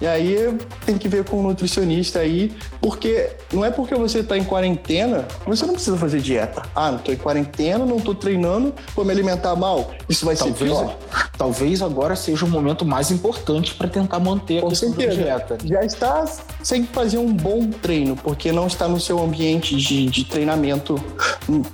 e 0.00 0.06
aí 0.06 0.58
tem 0.84 0.98
que 0.98 1.08
ver 1.08 1.24
com 1.24 1.40
o 1.40 1.42
nutricionista 1.42 2.18
aí, 2.18 2.52
porque 2.80 3.30
não 3.52 3.64
é 3.64 3.70
porque 3.70 3.94
você 3.94 4.18
está 4.18 4.36
em 4.36 4.44
quarentena, 4.44 5.26
você 5.46 5.64
não 5.64 5.74
precisa 5.74 5.96
fazer 5.96 6.20
dieta. 6.20 6.62
Ah, 6.74 6.90
não 6.90 6.98
estou 6.98 7.14
em 7.14 7.16
quarentena, 7.16 7.86
não 7.86 7.98
estou 7.98 8.14
treinando, 8.14 8.74
vou 8.94 9.04
me 9.04 9.12
alimentar 9.12 9.54
mal. 9.56 9.92
Isso 10.08 10.24
vai 10.24 10.36
talvez, 10.36 10.58
ser 10.58 10.64
pior. 10.64 10.96
Talvez 11.38 11.82
agora 11.82 12.16
seja 12.16 12.44
o 12.44 12.48
momento 12.48 12.84
mais 12.84 13.10
importante 13.10 13.74
para 13.74 13.88
tentar 13.88 14.18
manter 14.18 14.58
a 14.58 14.62
com 14.62 14.74
certeza. 14.74 15.14
dieta. 15.14 15.58
Já 15.64 15.84
está 15.84 16.24
sem 16.62 16.84
fazer 16.84 17.18
um 17.18 17.32
bom 17.32 17.70
treino, 17.70 18.16
porque 18.16 18.50
não 18.50 18.66
está 18.66 18.88
no 18.88 19.00
seu 19.00 19.22
ambiente 19.22 19.76
de 19.76 20.02
de, 20.06 20.24
treinamento, 20.24 21.02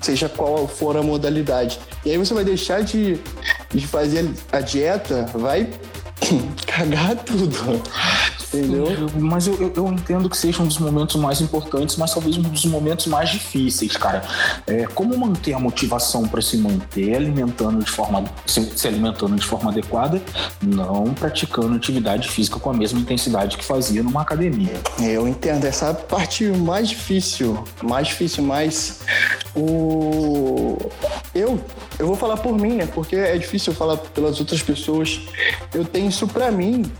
seja 0.00 0.28
qual 0.28 0.66
for 0.66 0.96
a 0.96 1.02
modalidade. 1.02 1.78
E 2.04 2.10
aí 2.10 2.18
você 2.18 2.34
vai 2.34 2.44
deixar 2.44 2.82
de, 2.82 3.18
de 3.72 3.86
fazer 3.86 4.28
a 4.52 4.60
dieta, 4.60 5.26
vai 5.34 5.68
cagar 6.66 7.16
tudo. 7.24 7.82
Entendeu? 8.52 8.86
Mas 9.16 9.46
eu, 9.46 9.54
eu, 9.54 9.72
eu, 9.76 9.92
entendo 9.92 10.28
que 10.30 10.36
seja 10.36 10.62
um 10.62 10.66
dos 10.66 10.78
momentos 10.78 11.16
mais 11.16 11.40
importantes, 11.40 11.96
mas 11.96 12.14
talvez 12.14 12.36
um 12.38 12.42
dos 12.42 12.64
momentos 12.64 13.06
mais 13.06 13.28
difíceis, 13.28 13.96
cara. 13.96 14.22
É, 14.66 14.86
como 14.86 15.16
manter 15.18 15.52
a 15.52 15.58
motivação 15.58 16.26
para 16.26 16.40
se 16.40 16.56
manter 16.56 17.14
alimentando 17.14 17.84
de 17.84 17.90
forma 17.90 18.24
se, 18.46 18.62
se, 18.74 18.88
alimentando 18.88 19.36
de 19.36 19.44
forma 19.44 19.70
adequada, 19.70 20.22
não 20.62 21.12
praticando 21.12 21.74
atividade 21.74 22.28
física 22.28 22.58
com 22.58 22.70
a 22.70 22.74
mesma 22.74 22.98
intensidade 22.98 23.58
que 23.58 23.64
fazia 23.64 24.02
numa 24.02 24.22
academia. 24.22 24.80
Eu 24.98 25.28
entendo 25.28 25.66
essa 25.66 25.92
parte 25.92 26.44
mais 26.44 26.88
difícil, 26.88 27.62
mais 27.82 28.08
difícil, 28.08 28.42
mas 28.42 29.00
o 29.54 30.78
eu 31.34 31.60
eu 31.98 32.06
vou 32.06 32.16
falar 32.16 32.38
por 32.38 32.56
mim, 32.56 32.74
né? 32.74 32.86
Porque 32.86 33.16
é 33.16 33.36
difícil 33.36 33.74
falar 33.74 33.96
pelas 33.96 34.40
outras 34.40 34.62
pessoas. 34.62 35.20
Eu 35.74 35.84
tenho 35.84 36.08
isso 36.08 36.26
para 36.26 36.50
mim 36.50 36.90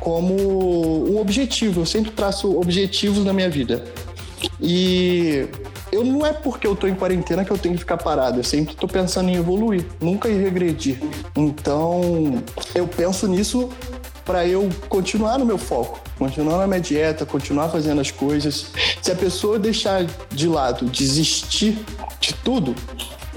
como 0.00 1.10
um 1.10 1.20
objetivo. 1.20 1.82
Eu 1.82 1.86
sempre 1.86 2.10
traço 2.10 2.58
objetivos 2.58 3.24
na 3.24 3.32
minha 3.32 3.50
vida. 3.50 3.84
E 4.60 5.48
eu 5.90 6.04
não 6.04 6.24
é 6.24 6.32
porque 6.32 6.66
eu 6.66 6.76
tô 6.76 6.86
em 6.86 6.94
quarentena 6.94 7.44
que 7.44 7.50
eu 7.50 7.58
tenho 7.58 7.74
que 7.74 7.80
ficar 7.80 7.96
parado. 7.96 8.40
Eu 8.40 8.44
sempre 8.44 8.74
tô 8.74 8.86
pensando 8.86 9.28
em 9.28 9.36
evoluir, 9.36 9.84
nunca 10.00 10.28
em 10.28 10.40
regredir. 10.40 11.00
Então, 11.36 12.42
eu 12.74 12.86
penso 12.86 13.26
nisso 13.26 13.68
para 14.24 14.46
eu 14.46 14.68
continuar 14.90 15.38
no 15.38 15.46
meu 15.46 15.56
foco, 15.56 16.00
continuar 16.18 16.58
na 16.58 16.66
minha 16.66 16.80
dieta, 16.80 17.24
continuar 17.24 17.70
fazendo 17.70 18.00
as 18.00 18.10
coisas. 18.10 18.66
Se 19.00 19.10
a 19.10 19.14
pessoa 19.14 19.58
deixar 19.58 20.04
de 20.30 20.46
lado, 20.46 20.84
desistir 20.84 21.78
de 22.20 22.34
tudo, 22.34 22.74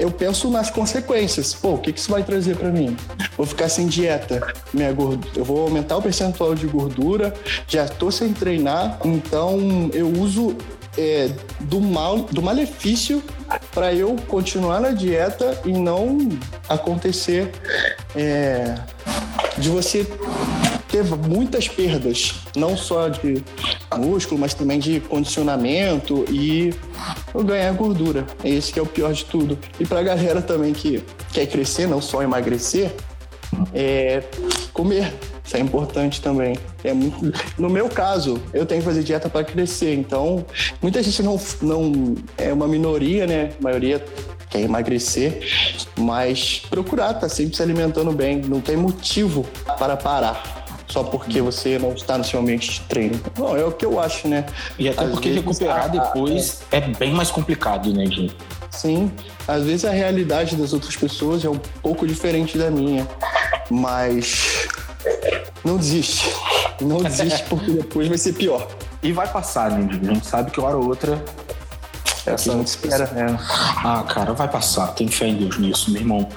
eu 0.02 0.10
penso 0.10 0.50
nas 0.50 0.72
consequências. 0.72 1.54
Pô, 1.54 1.76
o 1.76 1.78
que, 1.78 1.94
que 1.94 2.00
isso 2.00 2.12
vai 2.12 2.24
trazer 2.24 2.58
para 2.58 2.70
mim? 2.70 2.98
Vou 3.38 3.46
ficar 3.46 3.70
sem 3.70 3.86
dieta, 3.86 4.42
minha 4.74 4.92
gordura, 4.92 5.32
eu 5.36 5.46
vou 5.46 5.62
aumentar 5.62 5.98
o 5.98 6.02
percentual 6.02 6.56
de 6.56 6.66
gordura, 6.66 7.34
já 7.68 7.88
tô 7.88 8.10
sem 8.10 8.34
treinar, 8.34 9.00
então 9.06 9.90
eu 9.94 10.12
uso 10.12 10.58
é, 10.98 11.30
do 11.62 11.80
mal, 11.80 12.18
do 12.24 12.42
malefício 12.42 13.24
para 13.74 13.94
eu 13.94 14.16
continuar 14.28 14.82
na 14.82 14.90
dieta 14.90 15.62
e 15.64 15.72
não 15.72 16.18
acontecer 16.68 17.52
é, 18.16 18.76
de 19.58 19.70
você 19.70 20.06
ter 20.92 21.06
muitas 21.06 21.68
perdas, 21.68 22.34
não 22.56 22.76
só 22.76 23.08
de 23.08 23.42
músculo, 23.98 24.40
mas 24.40 24.54
também 24.54 24.78
de 24.78 25.00
condicionamento 25.00 26.26
e 26.30 26.74
ganhar 27.46 27.72
gordura. 27.74 28.26
Esse 28.44 28.74
que 28.74 28.80
é 28.80 28.82
o 28.82 28.86
pior 28.86 29.14
de 29.14 29.24
tudo. 29.26 29.58
E 29.80 29.86
pra 29.86 30.04
galera 30.04 30.42
também 30.42 30.74
que 30.74 31.02
quer 31.32 31.48
crescer, 31.48 31.88
não 31.88 32.02
só 32.02 32.22
emagrecer, 32.22 32.92
é 33.74 34.22
comer. 34.74 35.14
Isso 35.44 35.58
é 35.58 35.60
importante 35.60 36.22
também. 36.22 36.56
É 36.84 36.94
muito... 36.94 37.34
No 37.58 37.70
meu 37.70 37.90
caso, 37.90 38.42
eu 38.54 38.66
tenho 38.66 38.82
que 38.82 38.88
fazer 38.88 39.04
dieta 39.04 39.30
para 39.30 39.44
crescer. 39.44 39.94
Então, 39.96 40.46
muita 40.82 41.02
gente 41.02 41.24
não, 41.24 41.40
não 41.62 42.16
é 42.38 42.54
uma 42.54 42.68
minoria, 42.68 43.26
né? 43.26 43.52
A 43.60 43.64
maioria 43.64 44.04
quer 44.50 44.62
emagrecer, 44.62 45.42
mas 45.98 46.62
procurar 46.70 47.14
tá 47.16 47.28
sempre 47.28 47.56
se 47.56 47.64
alimentando 47.64 48.12
bem. 48.12 48.42
Não 48.42 48.62
tem 48.62 48.78
motivo 48.78 49.46
para 49.80 49.98
parar 49.98 50.61
só 50.92 51.04
porque 51.04 51.42
você 51.42 51.80
não 51.80 51.94
está 51.94 52.18
no 52.18 52.24
seu 52.24 52.40
ambiente 52.40 52.70
de 52.70 52.82
treino. 52.82 53.20
Bom, 53.36 53.56
é 53.56 53.64
o 53.64 53.72
que 53.72 53.86
eu 53.86 54.00
acho, 54.00 54.28
né? 54.28 54.46
E 54.78 54.90
até 54.90 55.06
às 55.06 55.12
porque 55.12 55.32
recuperar 55.32 55.90
depois 55.90 56.62
é... 56.72 56.78
é 56.78 56.82
bem 56.82 57.14
mais 57.14 57.32
complicado, 57.32 57.94
né, 57.94 58.06
gente? 58.06 58.36
Sim, 58.70 59.10
às 59.48 59.64
vezes 59.64 59.86
a 59.86 59.92
realidade 59.92 60.56
das 60.56 60.74
outras 60.74 60.96
pessoas 60.96 61.46
é 61.46 61.50
um 61.50 61.60
pouco 61.82 62.06
diferente 62.06 62.58
da 62.58 62.70
minha, 62.70 63.08
mas 63.70 64.68
não 65.64 65.78
desiste. 65.78 66.34
Não 66.82 67.02
desiste 67.02 67.44
porque 67.50 67.72
depois 67.72 68.08
vai 68.08 68.18
ser 68.18 68.34
pior. 68.34 68.68
E 69.02 69.12
vai 69.12 69.28
passar, 69.32 69.72
né? 69.72 69.88
A 69.90 70.14
gente 70.14 70.28
sabe 70.28 70.52
que 70.52 70.60
hora 70.60 70.78
ou 70.78 70.88
outra 70.88 71.24
essa 72.26 72.52
gente 72.52 72.68
espera, 72.68 73.06
né? 73.12 73.38
Ah, 73.84 74.04
cara, 74.04 74.34
vai 74.34 74.48
passar. 74.48 74.88
Tem 74.94 75.08
fé 75.08 75.28
em 75.28 75.36
Deus 75.36 75.58
nisso, 75.58 75.92
meu 75.92 76.02
irmão. 76.02 76.30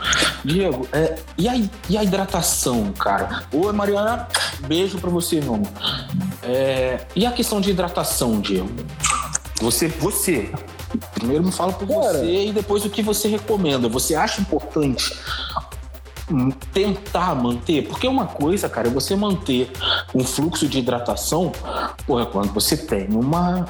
Diego, 0.45 0.89
é, 0.93 1.17
e, 1.37 1.49
a, 1.49 1.57
e 1.89 1.99
a 1.99 2.03
hidratação, 2.03 2.93
cara? 2.93 3.45
Oi, 3.53 3.73
Mariana, 3.73 4.29
beijo 4.67 4.99
pra 4.99 5.11
você, 5.11 5.37
irmão. 5.37 5.63
É, 6.43 7.01
e 7.15 7.27
a 7.27 7.33
questão 7.33 7.61
de 7.61 7.71
hidratação, 7.71 8.41
Diego? 8.41 8.71
Você, 9.61 9.89
você. 9.89 10.51
Primeiro 11.15 11.43
me 11.43 11.53
fala 11.53 11.73
por 11.73 11.89
cara. 11.89 12.19
você 12.19 12.47
e 12.47 12.53
depois 12.53 12.85
o 12.85 12.91
que 12.91 13.03
você 13.03 13.29
recomenda. 13.29 13.89
Você 13.89 14.15
acha 14.15 14.41
importante 14.41 15.13
tentar 16.73 17.35
manter, 17.35 17.87
porque 17.87 18.09
uma 18.09 18.27
coisa, 18.27 18.69
cara, 18.69 18.89
é 18.89 18.91
você 18.91 19.15
manter 19.15 19.71
um 20.15 20.25
fluxo 20.25 20.67
de 20.67 20.79
hidratação, 20.79 21.53
porra, 22.07 22.25
quando 22.25 22.53
você 22.53 22.77
tem 22.77 23.09
uma 23.11 23.67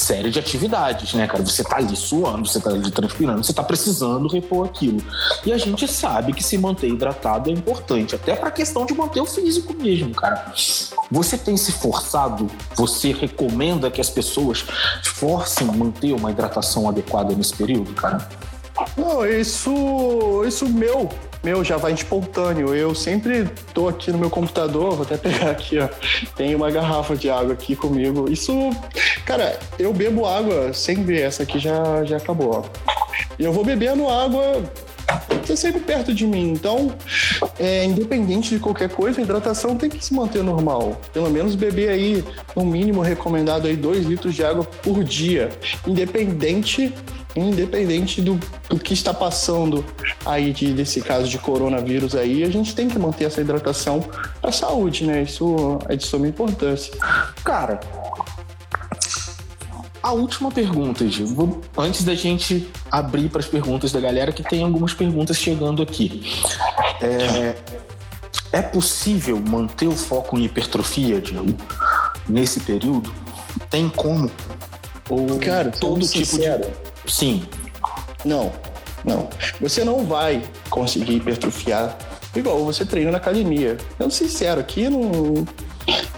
série 0.00 0.30
de 0.30 0.38
atividades, 0.38 1.14
né, 1.14 1.26
cara? 1.26 1.44
Você 1.44 1.62
tá 1.64 1.76
ali 1.76 1.96
suando, 1.96 2.46
você 2.46 2.60
tá 2.60 2.70
ali 2.70 2.90
transpirando, 2.90 3.42
você 3.42 3.52
tá 3.52 3.62
precisando 3.62 4.28
repor 4.28 4.66
aquilo. 4.66 5.02
E 5.44 5.52
a 5.52 5.58
gente 5.58 5.86
sabe 5.88 6.32
que 6.32 6.42
se 6.42 6.56
manter 6.58 6.88
hidratado 6.88 7.50
é 7.50 7.52
importante, 7.52 8.14
até 8.14 8.34
pra 8.34 8.50
questão 8.50 8.86
de 8.86 8.94
manter 8.94 9.20
o 9.20 9.26
físico 9.26 9.74
mesmo, 9.74 10.14
cara. 10.14 10.52
Você 11.10 11.36
tem 11.36 11.56
se 11.56 11.72
forçado, 11.72 12.46
você 12.74 13.12
recomenda 13.12 13.90
que 13.90 14.00
as 14.00 14.10
pessoas 14.10 14.64
forcem 15.04 15.66
manter 15.66 16.12
uma 16.12 16.30
hidratação 16.30 16.88
adequada 16.88 17.34
nesse 17.34 17.54
período, 17.54 17.92
cara? 17.94 18.28
Não, 18.96 19.26
isso, 19.26 20.44
isso 20.46 20.68
meu, 20.68 21.08
meu 21.42 21.64
já 21.64 21.76
vai 21.76 21.92
espontâneo. 21.92 22.74
Eu 22.74 22.94
sempre 22.94 23.48
tô 23.72 23.88
aqui 23.88 24.10
no 24.10 24.18
meu 24.18 24.30
computador, 24.30 24.94
vou 24.94 25.02
até 25.02 25.16
pegar 25.16 25.50
aqui, 25.50 25.78
ó. 25.78 25.88
Tem 26.36 26.54
uma 26.54 26.70
garrafa 26.70 27.16
de 27.16 27.30
água 27.30 27.52
aqui 27.52 27.74
comigo. 27.74 28.30
Isso, 28.30 28.52
cara, 29.24 29.58
eu 29.78 29.92
bebo 29.92 30.26
água 30.26 30.72
sempre. 30.72 31.20
Essa 31.20 31.42
aqui 31.42 31.58
já, 31.58 32.04
já 32.04 32.16
acabou, 32.16 32.50
ó. 32.50 32.64
E 33.38 33.44
eu 33.44 33.52
vou 33.52 33.64
bebendo 33.64 34.08
água 34.08 34.62
tá 35.48 35.56
sempre 35.56 35.80
perto 35.80 36.12
de 36.12 36.26
mim. 36.26 36.52
Então, 36.52 36.92
é, 37.58 37.84
independente 37.84 38.50
de 38.50 38.60
qualquer 38.60 38.90
coisa, 38.90 39.20
a 39.20 39.24
hidratação 39.24 39.76
tem 39.76 39.88
que 39.88 40.04
se 40.04 40.12
manter 40.12 40.42
normal. 40.42 41.00
Pelo 41.12 41.30
menos 41.30 41.54
beber 41.54 41.88
aí, 41.88 42.24
no 42.54 42.64
mínimo 42.64 43.00
recomendado 43.00 43.66
aí, 43.66 43.76
2 43.76 44.06
litros 44.06 44.34
de 44.34 44.44
água 44.44 44.64
por 44.64 45.02
dia. 45.02 45.48
Independente 45.86 46.92
independente 47.38 48.20
do, 48.20 48.38
do 48.68 48.78
que 48.78 48.94
está 48.94 49.12
passando 49.12 49.84
aí 50.24 50.52
de, 50.52 50.72
desse 50.72 51.00
caso 51.00 51.28
de 51.28 51.38
coronavírus 51.38 52.14
aí, 52.14 52.44
a 52.44 52.50
gente 52.50 52.74
tem 52.74 52.88
que 52.88 52.98
manter 52.98 53.24
essa 53.24 53.40
hidratação 53.40 54.00
para 54.40 54.50
a 54.50 54.52
saúde, 54.52 55.04
né? 55.04 55.22
Isso 55.22 55.78
é 55.88 55.96
de 55.96 56.06
suma 56.06 56.26
importância. 56.28 56.92
Cara, 57.44 57.80
a 60.02 60.12
última 60.12 60.50
pergunta, 60.50 61.06
Gil, 61.08 61.60
antes 61.76 62.04
da 62.04 62.14
gente 62.14 62.68
abrir 62.90 63.28
para 63.28 63.40
as 63.40 63.46
perguntas 63.46 63.92
da 63.92 64.00
galera, 64.00 64.32
que 64.32 64.42
tem 64.42 64.62
algumas 64.62 64.94
perguntas 64.94 65.36
chegando 65.36 65.82
aqui. 65.82 66.22
É, 67.02 67.54
é 68.52 68.62
possível 68.62 69.38
manter 69.40 69.86
o 69.86 69.96
foco 69.96 70.38
em 70.38 70.44
hipertrofia, 70.44 71.20
Diego, 71.20 71.54
nesse 72.28 72.60
período? 72.60 73.12
Tem 73.68 73.88
como? 73.88 74.30
Ou 75.10 75.38
Cara, 75.38 75.70
todo 75.70 76.00
tipo 76.00 76.26
sincero, 76.26 76.62
de 76.62 76.87
Sim. 77.08 77.42
Não, 78.24 78.52
não. 79.04 79.28
Você 79.60 79.84
não 79.84 80.04
vai 80.04 80.42
conseguir 80.70 81.16
hipertrofiar 81.16 81.96
igual 82.34 82.64
você 82.64 82.84
treina 82.84 83.10
na 83.10 83.18
academia. 83.18 83.76
Eu 83.98 84.10
sincero, 84.10 84.60
aqui 84.60 84.88
não, 84.88 85.46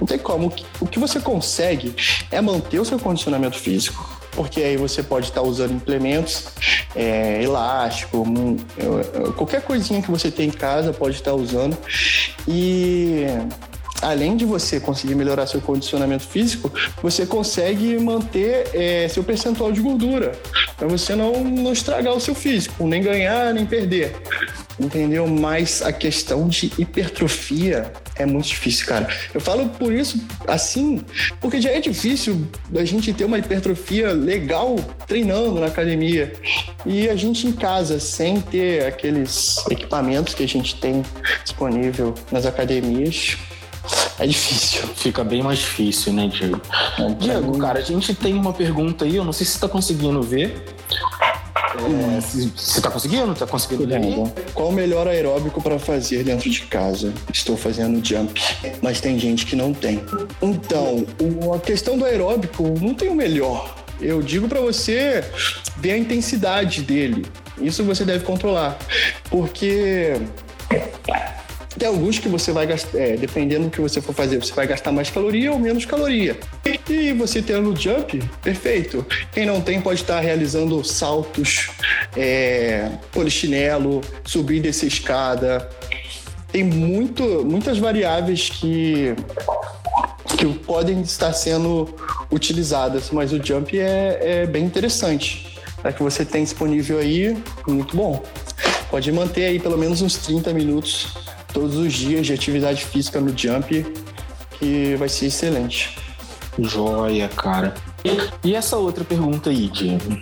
não 0.01 0.07
tem 0.07 0.19
como. 0.19 0.53
O 0.81 0.87
que 0.87 0.99
você 0.99 1.21
consegue 1.21 1.95
é 2.31 2.41
manter 2.41 2.79
o 2.81 2.85
seu 2.85 2.99
condicionamento 2.99 3.57
físico. 3.59 4.19
Porque 4.33 4.63
aí 4.63 4.77
você 4.77 5.03
pode 5.03 5.27
estar 5.27 5.43
usando 5.43 5.73
implementos, 5.73 6.47
é, 6.95 7.43
elástico, 7.43 8.25
qualquer 9.37 9.61
coisinha 9.63 10.01
que 10.01 10.11
você 10.11 10.31
tem 10.31 10.49
em 10.49 10.53
casa 10.53 10.93
pode 10.93 11.17
estar 11.17 11.35
usando. 11.35 11.77
E 12.47 13.27
além 14.03 14.37
de 14.37 14.45
você 14.45 14.81
conseguir 14.81 15.15
melhorar 15.15 15.47
seu 15.47 15.61
condicionamento 15.61 16.25
físico, 16.25 16.73
você 17.03 17.27
consegue 17.27 17.99
manter 17.99 18.69
é, 18.75 19.09
seu 19.09 19.23
percentual 19.23 19.73
de 19.73 19.81
gordura, 19.81 20.33
para 20.77 20.89
você 20.89 21.15
não, 21.15 21.45
não 21.45 21.73
estragar 21.73 22.15
o 22.15 22.21
seu 22.21 22.35
físico, 22.35 22.87
nem 22.87 23.03
ganhar, 23.03 23.53
nem 23.53 23.67
perder. 23.67 24.17
Entendeu? 24.79 25.27
Mas 25.27 25.83
a 25.83 25.93
questão 25.93 26.49
de 26.49 26.73
hipertrofia 26.79 27.93
é 28.17 28.25
muito 28.25 28.49
difícil, 28.49 28.87
cara. 28.87 29.09
Eu 29.35 29.41
falo 29.41 29.69
por 29.69 29.93
isso 29.93 30.19
assim, 30.49 31.05
porque 31.39 31.61
já 31.61 31.71
é 31.71 31.81
difícil 31.81 32.49
a 32.75 32.85
gente 32.85 33.13
ter 33.13 33.25
uma 33.25 33.39
hipertrofia 33.39 34.13
legal 34.13 34.77
treinando 35.07 35.61
na 35.61 35.67
academia. 35.67 36.33
E 36.87 37.11
a 37.11 37.17
gente 37.17 37.47
em 37.47 37.53
casa, 37.53 38.01
sem 38.01 38.41
ter 38.41 38.87
aqueles 38.87 39.59
equipamentos 39.71 40.33
que 40.33 40.45
a 40.45 40.49
gente 40.49 40.75
tem 40.77 41.03
disponível 41.45 42.15
nas 42.33 42.47
academias, 42.47 43.37
é 44.19 44.27
difícil. 44.27 44.83
Fica 44.95 45.25
bem 45.25 45.43
mais 45.43 45.59
difícil, 45.59 46.13
né, 46.13 46.29
Diego? 46.29 46.61
É, 46.99 47.09
Diego, 47.15 47.59
cara, 47.59 47.79
a 47.79 47.83
gente 47.83 48.15
tem 48.15 48.35
uma 48.35 48.53
pergunta 48.53 49.05
aí, 49.05 49.17
eu 49.17 49.25
não 49.25 49.33
sei 49.33 49.47
se 49.47 49.53
você 49.53 49.61
tá 49.61 49.69
conseguindo 49.69 50.23
ver. 50.23 50.65
É, 51.77 52.21
você 52.21 52.81
tá 52.81 52.91
conseguindo? 52.91 53.35
Tá 53.35 53.47
conseguindo 53.47 53.87
ver? 53.87 54.01
Qual 54.53 54.69
o 54.69 54.73
melhor 54.73 55.07
aeróbico 55.07 55.63
para 55.63 55.79
fazer 55.79 56.25
dentro 56.25 56.51
de 56.51 56.63
casa? 56.63 57.13
Estou 57.33 57.57
fazendo 57.57 58.05
jump, 58.07 58.41
mas 58.83 59.01
tem 59.01 59.19
gente 59.19 59.47
que 59.47 59.55
não 59.55 59.73
tem. 59.73 60.03
Então, 60.43 61.07
a 61.55 61.59
questão 61.59 61.97
do 61.97 62.05
aeróbico 62.05 62.75
não 62.81 62.95
tem 62.95 63.09
o 63.09 63.15
melhor. 63.15 63.77
Eu 64.01 64.23
digo 64.23 64.49
para 64.49 64.61
você 64.61 65.25
ver 65.77 65.93
a 65.93 65.99
intensidade 65.99 66.83
dele. 66.83 67.27
Isso 67.61 67.85
você 67.85 68.05
deve 68.05 68.25
controlar, 68.25 68.79
porque 69.31 70.15
tem 71.81 71.89
alguns 71.89 72.19
que 72.19 72.29
você 72.29 72.53
vai 72.53 72.67
gastar, 72.67 72.99
é, 72.99 73.17
dependendo 73.17 73.65
do 73.65 73.71
que 73.71 73.81
você 73.81 74.03
for 74.03 74.15
fazer, 74.15 74.37
você 74.37 74.53
vai 74.53 74.67
gastar 74.67 74.93
mais 74.93 75.09
caloria 75.09 75.51
ou 75.51 75.59
menos 75.59 75.87
caloria. 75.87 76.39
E 76.87 77.11
você 77.15 77.41
tendo 77.41 77.75
jump, 77.75 78.23
perfeito. 78.43 79.05
Quem 79.33 79.47
não 79.47 79.63
tem 79.63 79.81
pode 79.81 80.03
estar 80.03 80.21
realizando 80.21 80.85
saltos, 80.85 81.71
é, 82.15 82.91
polichinelo, 83.11 84.03
subir 84.25 84.59
e 84.59 84.61
descer 84.61 84.89
escada. 84.89 85.71
Tem 86.53 86.63
muito, 86.63 87.25
muitas 87.47 87.79
variáveis 87.79 88.51
que, 88.51 89.15
que 90.37 90.47
podem 90.67 91.01
estar 91.01 91.33
sendo 91.33 91.89
utilizadas, 92.31 93.11
mas 93.11 93.33
o 93.33 93.43
jump 93.43 93.81
é, 93.81 94.19
é 94.21 94.47
bem 94.47 94.65
interessante. 94.65 95.57
É 95.83 95.91
que 95.91 96.03
você 96.03 96.27
tem 96.27 96.45
disponível 96.45 96.99
aí, 96.99 97.35
muito 97.67 97.97
bom. 97.97 98.23
Pode 98.91 99.11
manter 99.13 99.47
aí 99.47 99.59
pelo 99.59 99.79
menos 99.79 100.03
uns 100.03 100.19
30 100.19 100.53
minutos 100.53 101.30
todos 101.53 101.77
os 101.77 101.93
dias 101.93 102.27
de 102.27 102.33
atividade 102.33 102.85
física 102.85 103.21
no 103.21 103.37
jump, 103.37 103.87
que 104.59 104.95
vai 104.97 105.09
ser 105.09 105.27
excelente. 105.27 105.97
Joia, 106.59 107.29
cara. 107.29 107.75
E 108.43 108.55
essa 108.55 108.77
outra 108.77 109.05
pergunta 109.05 109.51
aí, 109.51 109.69
Diego? 109.69 110.19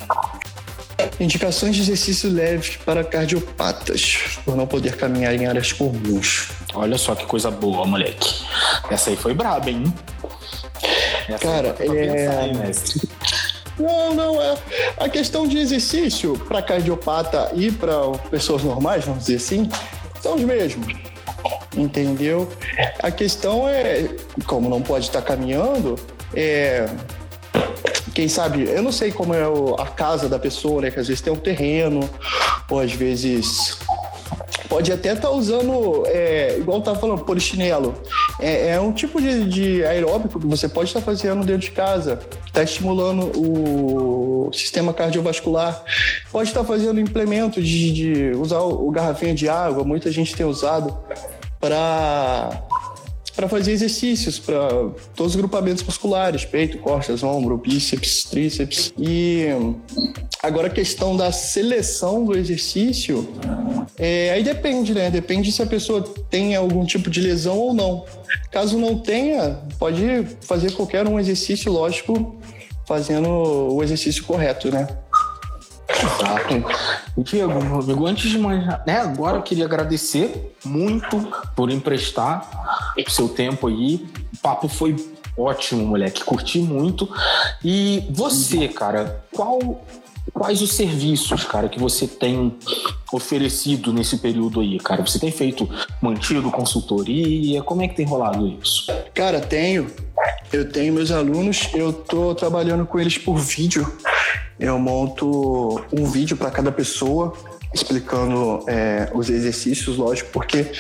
Indicações 1.21 1.75
de 1.77 1.83
exercício 1.83 2.31
leve 2.31 2.79
para 2.85 3.05
cardiopatas, 3.05 4.19
por 4.45 4.57
não 4.57 4.67
poder 4.67 4.97
caminhar 4.97 5.35
em 5.35 5.47
áreas 5.47 5.73
comuns. 5.73 6.49
Olha 6.75 6.99
só 6.99 7.15
que 7.15 7.27
coisa 7.27 7.51
boa, 7.51 7.87
moleque. 7.87 8.45
Essa 8.91 9.11
aí 9.11 9.17
foi 9.17 9.35
braba, 9.35 9.71
hein? 9.71 9.93
Essa 11.29 11.39
Cara, 11.39 11.77
é. 11.79 11.87
Pensar, 11.87 12.47
hein, 12.47 12.55
mestre? 12.55 13.09
Não, 13.79 14.15
não, 14.15 14.43
é. 14.43 14.57
A 14.97 15.09
questão 15.09 15.47
de 15.47 15.59
exercício 15.59 16.37
para 16.49 16.63
cardiopata 16.63 17.51
e 17.55 17.71
para 17.71 18.11
pessoas 18.31 18.63
normais, 18.63 19.05
vamos 19.05 19.25
dizer 19.25 19.37
assim, 19.37 19.69
são 20.21 20.35
os 20.35 20.43
mesmos 20.43 21.08
entendeu? 21.79 22.49
A 22.99 23.11
questão 23.11 23.69
é, 23.69 24.09
como 24.47 24.69
não 24.69 24.83
pode 24.83 25.07
estar 25.07 25.23
caminhando, 25.23 25.97
é 26.35 26.87
quem 28.15 28.27
sabe, 28.27 28.65
eu 28.65 28.83
não 28.83 28.91
sei 28.91 29.13
como 29.13 29.33
é 29.33 29.43
a 29.79 29.87
casa 29.87 30.29
da 30.29 30.41
pessoa, 30.41 30.83
né? 30.83 30.91
Que 30.91 30.99
às 30.99 31.07
vezes 31.07 31.23
tem 31.23 31.33
um 31.33 31.37
terreno, 31.37 32.09
ou 32.69 32.81
às 32.81 32.93
vezes 32.93 33.79
pode 34.69 34.93
até 34.93 35.13
estar 35.13 35.29
tá 35.29 35.31
usando, 35.31 36.05
é, 36.07 36.57
igual 36.59 36.83
tava 36.83 36.99
falando, 36.99 37.25
polichinelo. 37.25 37.95
É, 38.41 38.71
é 38.71 38.81
um 38.81 38.93
tipo 38.93 39.21
de, 39.21 39.45
de, 39.47 39.85
aeróbico 39.85 40.39
que 40.41 40.47
você 40.47 40.69
pode 40.69 40.89
estar 40.89 41.01
tá 41.01 41.07
fazendo 41.07 41.45
dentro 41.45 41.63
de 41.63 41.71
casa. 41.71 42.21
Está 42.47 42.63
estimulando 42.63 43.31
o 43.37 44.51
sistema 44.53 44.93
cardiovascular. 44.93 45.83
Pode 46.31 46.49
estar 46.49 46.61
tá 46.61 46.67
fazendo 46.67 47.01
implemento 47.01 47.63
de, 47.63 47.93
de 47.93 48.37
usar 48.37 48.61
o, 48.61 48.89
o 48.89 48.91
garrafinho 48.91 49.35
de 49.35 49.49
água. 49.49 49.85
Muita 49.85 50.11
gente 50.11 50.35
tem 50.35 50.45
usado 50.45 50.99
para 51.61 52.65
para 53.39 53.49
fazer 53.49 53.71
exercícios 53.71 54.37
para 54.41 54.69
todos 55.15 55.35
os 55.35 55.37
grupamentos 55.37 55.85
musculares, 55.85 56.45
peito, 56.45 56.77
costas, 56.79 57.23
ombro, 57.23 57.57
bíceps, 57.57 58.25
tríceps. 58.25 58.93
E 58.99 59.47
agora 60.43 60.67
a 60.67 60.71
questão 60.71 61.17
da 61.17 61.31
seleção 61.31 62.25
do 62.25 62.37
exercício, 62.37 63.29
é, 63.97 64.33
aí 64.33 64.43
depende, 64.43 64.93
né? 64.93 65.09
Depende 65.09 65.53
se 65.53 65.63
a 65.63 65.67
pessoa 65.67 66.03
tem 66.29 66.57
algum 66.57 66.85
tipo 66.85 67.09
de 67.09 67.21
lesão 67.21 67.57
ou 67.57 67.73
não. 67.73 68.05
Caso 68.51 68.77
não 68.77 68.99
tenha, 68.99 69.61
pode 69.79 70.27
fazer 70.41 70.73
qualquer 70.73 71.07
um 71.07 71.21
exercício, 71.21 71.71
lógico, 71.71 72.41
fazendo 72.89 73.29
o 73.29 73.81
exercício 73.85 74.25
correto, 74.25 74.69
né? 74.69 74.89
Exato. 75.89 76.65
Diego, 77.17 77.65
meu 77.65 77.81
amigo, 77.81 78.07
antes 78.07 78.31
de 78.31 78.39
mais 78.39 78.65
né, 78.87 79.01
agora 79.01 79.39
eu 79.39 79.43
queria 79.43 79.65
agradecer 79.65 80.55
muito 80.65 81.29
por 81.57 81.71
emprestar 81.71 82.95
o 82.97 83.11
seu 83.11 83.29
tempo 83.29 83.69
aí. 83.69 84.07
O 84.35 84.39
papo 84.43 84.69
foi 84.69 84.95
ótimo, 85.37 85.85
moleque. 85.87 86.25
Curti 86.25 86.59
muito. 86.59 87.09
E 87.65 88.05
você, 88.11 88.69
cara, 88.69 89.25
qual 89.33 89.83
quais 90.33 90.61
os 90.61 90.73
serviços, 90.73 91.45
cara, 91.45 91.69
que 91.69 91.81
você 91.81 92.07
tem 92.07 92.55
oferecido 93.13 93.93
nesse 93.93 94.19
período 94.19 94.61
aí, 94.61 94.79
cara? 94.79 95.05
Você 95.05 95.19
tem 95.19 95.31
feito, 95.31 95.69
mantido 96.03 96.51
consultoria? 96.51 97.63
Como 97.63 97.83
é 97.83 97.89
que 97.89 97.97
tem 97.97 98.07
rolado 98.07 98.47
isso? 98.63 98.87
Cara, 99.15 99.41
tenho. 99.41 99.91
Eu 100.53 100.71
tenho 100.71 100.95
meus 100.95 101.11
alunos, 101.11 101.69
eu 101.75 101.93
tô 101.93 102.35
trabalhando 102.35 102.87
com 102.87 102.99
eles 102.99 103.19
por 103.19 103.37
vídeo 103.37 103.91
eu 104.59 104.79
monto 104.79 105.85
um 105.93 106.05
vídeo 106.07 106.37
para 106.37 106.51
cada 106.51 106.73
pessoa 106.73 107.35
explicando 107.73 108.65
é, 108.67 109.11
os 109.15 109.29
exercícios, 109.29 109.97
lógico, 109.97 110.31
porque 110.33 110.73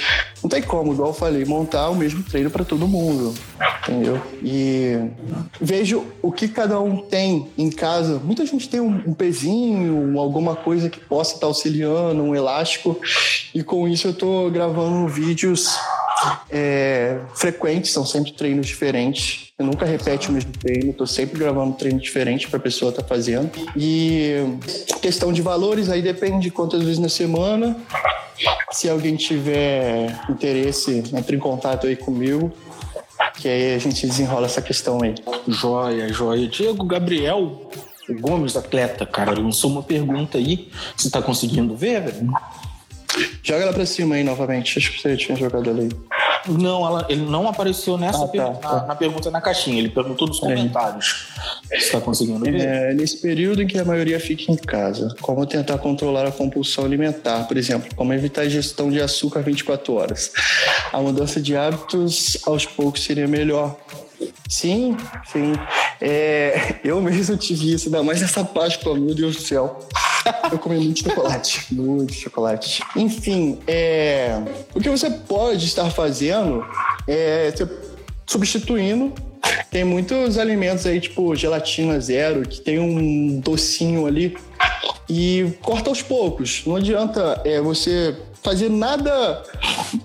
não 0.42 0.48
tem 0.48 0.62
como, 0.62 0.92
igual 0.92 1.10
eu 1.10 1.14
falei, 1.14 1.44
montar 1.44 1.90
o 1.90 1.94
mesmo 1.94 2.22
treino 2.22 2.50
para 2.50 2.64
todo 2.64 2.88
mundo, 2.88 3.34
entendeu? 3.82 4.20
E 4.42 4.96
vejo 5.60 6.04
o 6.22 6.32
que 6.32 6.48
cada 6.48 6.80
um 6.80 6.96
tem 6.96 7.50
em 7.58 7.70
casa. 7.70 8.18
Muita 8.24 8.46
gente 8.46 8.68
tem 8.68 8.80
um, 8.80 9.02
um 9.06 9.12
pezinho, 9.12 10.18
alguma 10.18 10.56
coisa 10.56 10.88
que 10.88 10.98
possa 10.98 11.34
estar 11.34 11.46
auxiliando, 11.46 12.22
um 12.22 12.34
elástico, 12.34 12.98
e 13.54 13.62
com 13.62 13.86
isso 13.86 14.08
eu 14.08 14.12
estou 14.12 14.50
gravando 14.50 15.06
vídeos 15.08 15.76
é, 16.50 17.18
frequentes, 17.34 17.92
são 17.92 18.04
sempre 18.04 18.32
treinos 18.32 18.66
diferentes. 18.66 19.52
Eu 19.58 19.66
nunca 19.66 19.84
repete 19.84 20.28
o 20.28 20.32
mesmo 20.32 20.52
treino, 20.52 20.90
estou 20.90 21.06
sempre 21.06 21.38
gravando 21.38 21.70
um 21.70 21.72
treino 21.72 21.98
diferente 21.98 22.48
para 22.48 22.58
a 22.58 22.62
pessoa 22.62 22.90
estar 22.90 23.02
tá 23.02 23.08
fazendo. 23.08 23.50
E 23.76 24.36
questão 25.00 25.32
de 25.32 25.42
valores, 25.42 25.88
aí 25.88 26.02
depende 26.02 26.40
de 26.44 26.50
quantas 26.50 26.82
vezes 26.82 26.98
na 26.98 27.08
semana. 27.08 27.76
Se 28.70 28.88
alguém 28.88 29.16
tiver 29.16 30.16
interesse, 30.28 31.02
entre 31.12 31.36
em 31.36 31.40
contato 31.40 31.86
aí 31.86 31.96
comigo, 31.96 32.52
que 33.34 33.48
aí 33.48 33.74
a 33.74 33.78
gente 33.78 34.06
desenrola 34.06 34.46
essa 34.46 34.62
questão 34.62 35.02
aí. 35.02 35.14
Joia, 35.46 36.12
joia. 36.12 36.46
Diego 36.46 36.84
Gabriel 36.84 37.68
Gomes, 38.14 38.56
atleta, 38.56 39.04
cara, 39.04 39.32
lançou 39.32 39.70
uma 39.70 39.82
pergunta 39.82 40.38
aí. 40.38 40.70
Você 40.96 41.08
está 41.08 41.20
conseguindo 41.20 41.76
ver, 41.76 42.00
velho? 42.02 42.32
Joga 43.48 43.62
ela 43.62 43.72
pra 43.72 43.86
cima 43.86 44.14
aí 44.14 44.22
novamente. 44.22 44.78
Acho 44.78 44.92
que 44.92 45.00
você 45.00 45.16
tinha 45.16 45.34
jogado 45.34 45.70
ali. 45.70 45.88
Não, 46.46 46.86
ela, 46.86 47.06
ele 47.08 47.22
não 47.22 47.48
apareceu 47.48 47.96
nessa 47.96 48.24
ah, 48.24 48.28
tá, 48.28 48.50
tá. 48.50 48.72
Na, 48.72 48.86
na, 48.88 48.94
pergunta 48.94 49.30
na 49.30 49.40
caixinha. 49.40 49.78
Ele 49.78 49.88
perguntou 49.88 50.28
nos 50.28 50.36
é. 50.36 50.40
comentários. 50.40 51.28
É. 51.70 51.80
Você 51.80 51.92
tá 51.92 52.00
conseguindo 52.02 52.40
ver? 52.40 52.60
É, 52.60 52.92
nesse 52.92 53.16
período 53.22 53.62
em 53.62 53.66
que 53.66 53.78
a 53.78 53.86
maioria 53.86 54.20
fica 54.20 54.52
em 54.52 54.56
casa, 54.56 55.16
como 55.22 55.46
tentar 55.46 55.78
controlar 55.78 56.26
a 56.26 56.30
compulsão 56.30 56.84
alimentar, 56.84 57.48
por 57.48 57.56
exemplo, 57.56 57.88
como 57.96 58.12
evitar 58.12 58.42
a 58.42 58.46
ingestão 58.46 58.90
de 58.90 59.00
açúcar 59.00 59.40
24 59.40 59.94
horas. 59.94 60.30
A 60.92 61.00
mudança 61.00 61.40
de 61.40 61.56
hábitos 61.56 62.36
aos 62.44 62.66
poucos 62.66 63.02
seria 63.02 63.26
melhor. 63.26 63.74
Sim, 64.48 64.96
sim. 65.30 65.52
É, 66.00 66.76
eu 66.84 67.00
mesmo 67.00 67.36
tive 67.36 67.74
isso, 67.74 67.86
ainda 67.86 68.02
mais 68.02 68.20
nessa 68.20 68.44
Páscoa, 68.44 68.94
meu 68.94 69.14
Deus 69.14 69.36
do 69.36 69.42
céu. 69.42 69.78
Eu 70.50 70.58
comi 70.58 70.78
muito 70.78 71.00
chocolate, 71.00 71.66
muito 71.72 72.12
chocolate. 72.12 72.82
Enfim, 72.96 73.58
é, 73.66 74.42
o 74.74 74.80
que 74.80 74.90
você 74.90 75.10
pode 75.10 75.64
estar 75.64 75.90
fazendo 75.90 76.66
é 77.06 77.52
substituindo 78.26 79.12
tem 79.70 79.84
muitos 79.84 80.38
alimentos 80.38 80.86
aí, 80.86 81.00
tipo 81.00 81.34
gelatina 81.34 82.00
zero, 82.00 82.42
que 82.42 82.60
tem 82.60 82.78
um 82.78 83.40
docinho 83.40 84.06
ali. 84.06 84.36
E 85.08 85.52
corta 85.62 85.90
aos 85.90 86.02
poucos. 86.02 86.62
Não 86.66 86.76
adianta 86.76 87.40
é, 87.44 87.60
você 87.60 88.16
fazer 88.42 88.68
nada. 88.70 89.42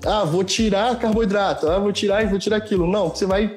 Ah, 0.06 0.24
vou 0.24 0.44
tirar 0.44 0.98
carboidrato. 0.98 1.70
Ah, 1.70 1.80
vou 1.80 1.92
tirar 1.92 2.24
e 2.24 2.28
vou 2.28 2.40
tirar 2.40 2.58
aquilo. 2.58 2.88
Não, 2.88 3.10
você 3.10 3.26
vai 3.26 3.56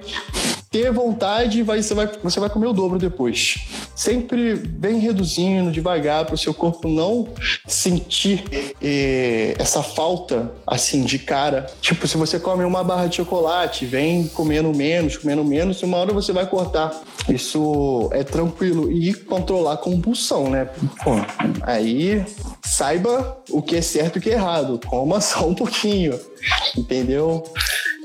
ter 0.76 0.92
vontade, 0.92 1.62
vai, 1.62 1.82
você, 1.82 1.94
vai, 1.94 2.06
você 2.22 2.38
vai 2.38 2.50
comer 2.50 2.66
o 2.66 2.72
dobro 2.74 2.98
depois. 2.98 3.66
Sempre 3.94 4.56
bem 4.56 4.98
reduzindo, 4.98 5.72
devagar, 5.72 6.26
para 6.26 6.34
o 6.34 6.38
seu 6.38 6.52
corpo 6.52 6.86
não 6.86 7.28
sentir 7.66 8.44
eh, 8.82 9.54
essa 9.58 9.82
falta 9.82 10.52
assim 10.66 11.02
de 11.02 11.18
cara. 11.18 11.66
Tipo, 11.80 12.06
se 12.06 12.18
você 12.18 12.38
come 12.38 12.62
uma 12.62 12.84
barra 12.84 13.06
de 13.06 13.16
chocolate, 13.16 13.86
vem 13.86 14.28
comendo 14.28 14.70
menos, 14.74 15.16
comendo 15.16 15.42
menos, 15.42 15.82
uma 15.82 15.96
hora 15.96 16.12
você 16.12 16.30
vai 16.30 16.46
cortar. 16.46 16.94
Isso 17.26 18.10
é 18.12 18.22
tranquilo. 18.22 18.92
E 18.92 19.14
controlar 19.14 19.72
a 19.72 19.78
compulsão, 19.78 20.50
né? 20.50 20.68
Pô, 21.02 21.12
aí 21.62 22.22
saiba 22.62 23.38
o 23.48 23.62
que 23.62 23.76
é 23.76 23.82
certo 23.82 24.16
e 24.16 24.18
o 24.18 24.22
que 24.22 24.28
é 24.28 24.34
errado. 24.34 24.78
Coma 24.86 25.22
só 25.24 25.48
um 25.48 25.54
pouquinho. 25.54 26.20
Entendeu? 26.76 27.42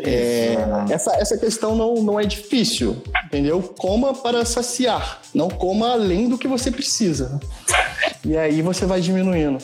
É, 0.03 0.57
essa, 0.89 1.15
essa 1.15 1.37
questão 1.37 1.75
não, 1.75 1.95
não 1.95 2.19
é 2.19 2.23
difícil, 2.23 3.01
entendeu? 3.25 3.61
Coma 3.77 4.13
para 4.13 4.45
saciar, 4.45 5.21
não 5.33 5.49
coma 5.49 5.91
além 5.91 6.29
do 6.29 6.37
que 6.37 6.47
você 6.47 6.71
precisa. 6.71 7.39
E 8.25 8.37
aí 8.37 8.61
você 8.61 8.85
vai 8.85 9.01
diminuindo. 9.01 9.57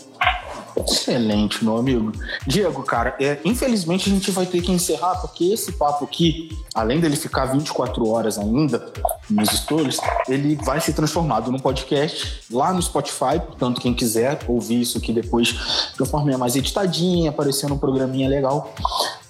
Excelente, 0.85 1.63
meu 1.63 1.77
amigo. 1.77 2.11
Diego, 2.45 2.83
cara, 2.83 3.15
é, 3.19 3.39
infelizmente 3.43 4.09
a 4.09 4.13
gente 4.13 4.29
vai 4.31 4.45
ter 4.45 4.61
que 4.61 4.71
encerrar, 4.71 5.15
porque 5.15 5.45
esse 5.45 5.71
papo 5.71 6.05
aqui, 6.05 6.49
além 6.73 6.99
dele 6.99 7.15
ficar 7.15 7.45
24 7.45 8.07
horas 8.07 8.37
ainda 8.37 8.91
nos 9.29 9.49
stories, 9.49 9.99
ele 10.27 10.55
vai 10.55 10.79
ser 10.79 10.93
transformado 10.93 11.51
num 11.51 11.59
podcast 11.59 12.41
lá 12.51 12.71
no 12.71 12.81
Spotify. 12.81 13.39
Portanto, 13.43 13.81
quem 13.81 13.93
quiser 13.93 14.39
ouvir 14.47 14.81
isso 14.81 14.97
aqui 14.97 15.11
depois 15.11 15.47
de 15.47 16.01
uma 16.01 16.05
forma 16.05 16.37
mais 16.37 16.55
editadinha, 16.55 17.31
aparecendo 17.31 17.73
um 17.73 17.79
programinha 17.79 18.29
legal, 18.29 18.73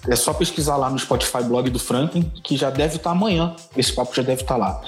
é 0.08 0.16
só 0.16 0.32
pesquisar 0.32 0.76
lá 0.76 0.90
no 0.90 0.98
Spotify 0.98 1.42
blog 1.42 1.70
do 1.70 1.78
Franklin, 1.78 2.22
que 2.42 2.56
já 2.56 2.70
deve 2.70 2.96
estar 2.96 3.10
tá 3.10 3.16
amanhã. 3.16 3.54
Esse 3.76 3.92
papo 3.92 4.14
já 4.14 4.22
deve 4.22 4.42
estar 4.42 4.54
tá 4.54 4.60
lá. 4.60 4.80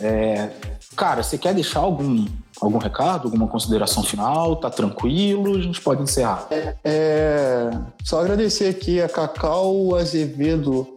É, 0.00 0.50
cara, 0.96 1.22
você 1.22 1.38
quer 1.38 1.54
deixar 1.54 1.80
algum, 1.80 2.26
algum 2.60 2.78
recado, 2.78 3.24
alguma 3.26 3.46
consideração 3.46 4.02
final? 4.02 4.56
Tá 4.56 4.70
tranquilo? 4.70 5.56
A 5.56 5.60
gente 5.60 5.80
pode 5.80 6.02
encerrar. 6.02 6.46
É, 6.50 6.74
é 6.84 7.70
só 8.04 8.20
agradecer 8.20 8.68
aqui 8.68 9.00
a 9.00 9.08
Cacau 9.08 9.96
Azevedo. 9.96 10.96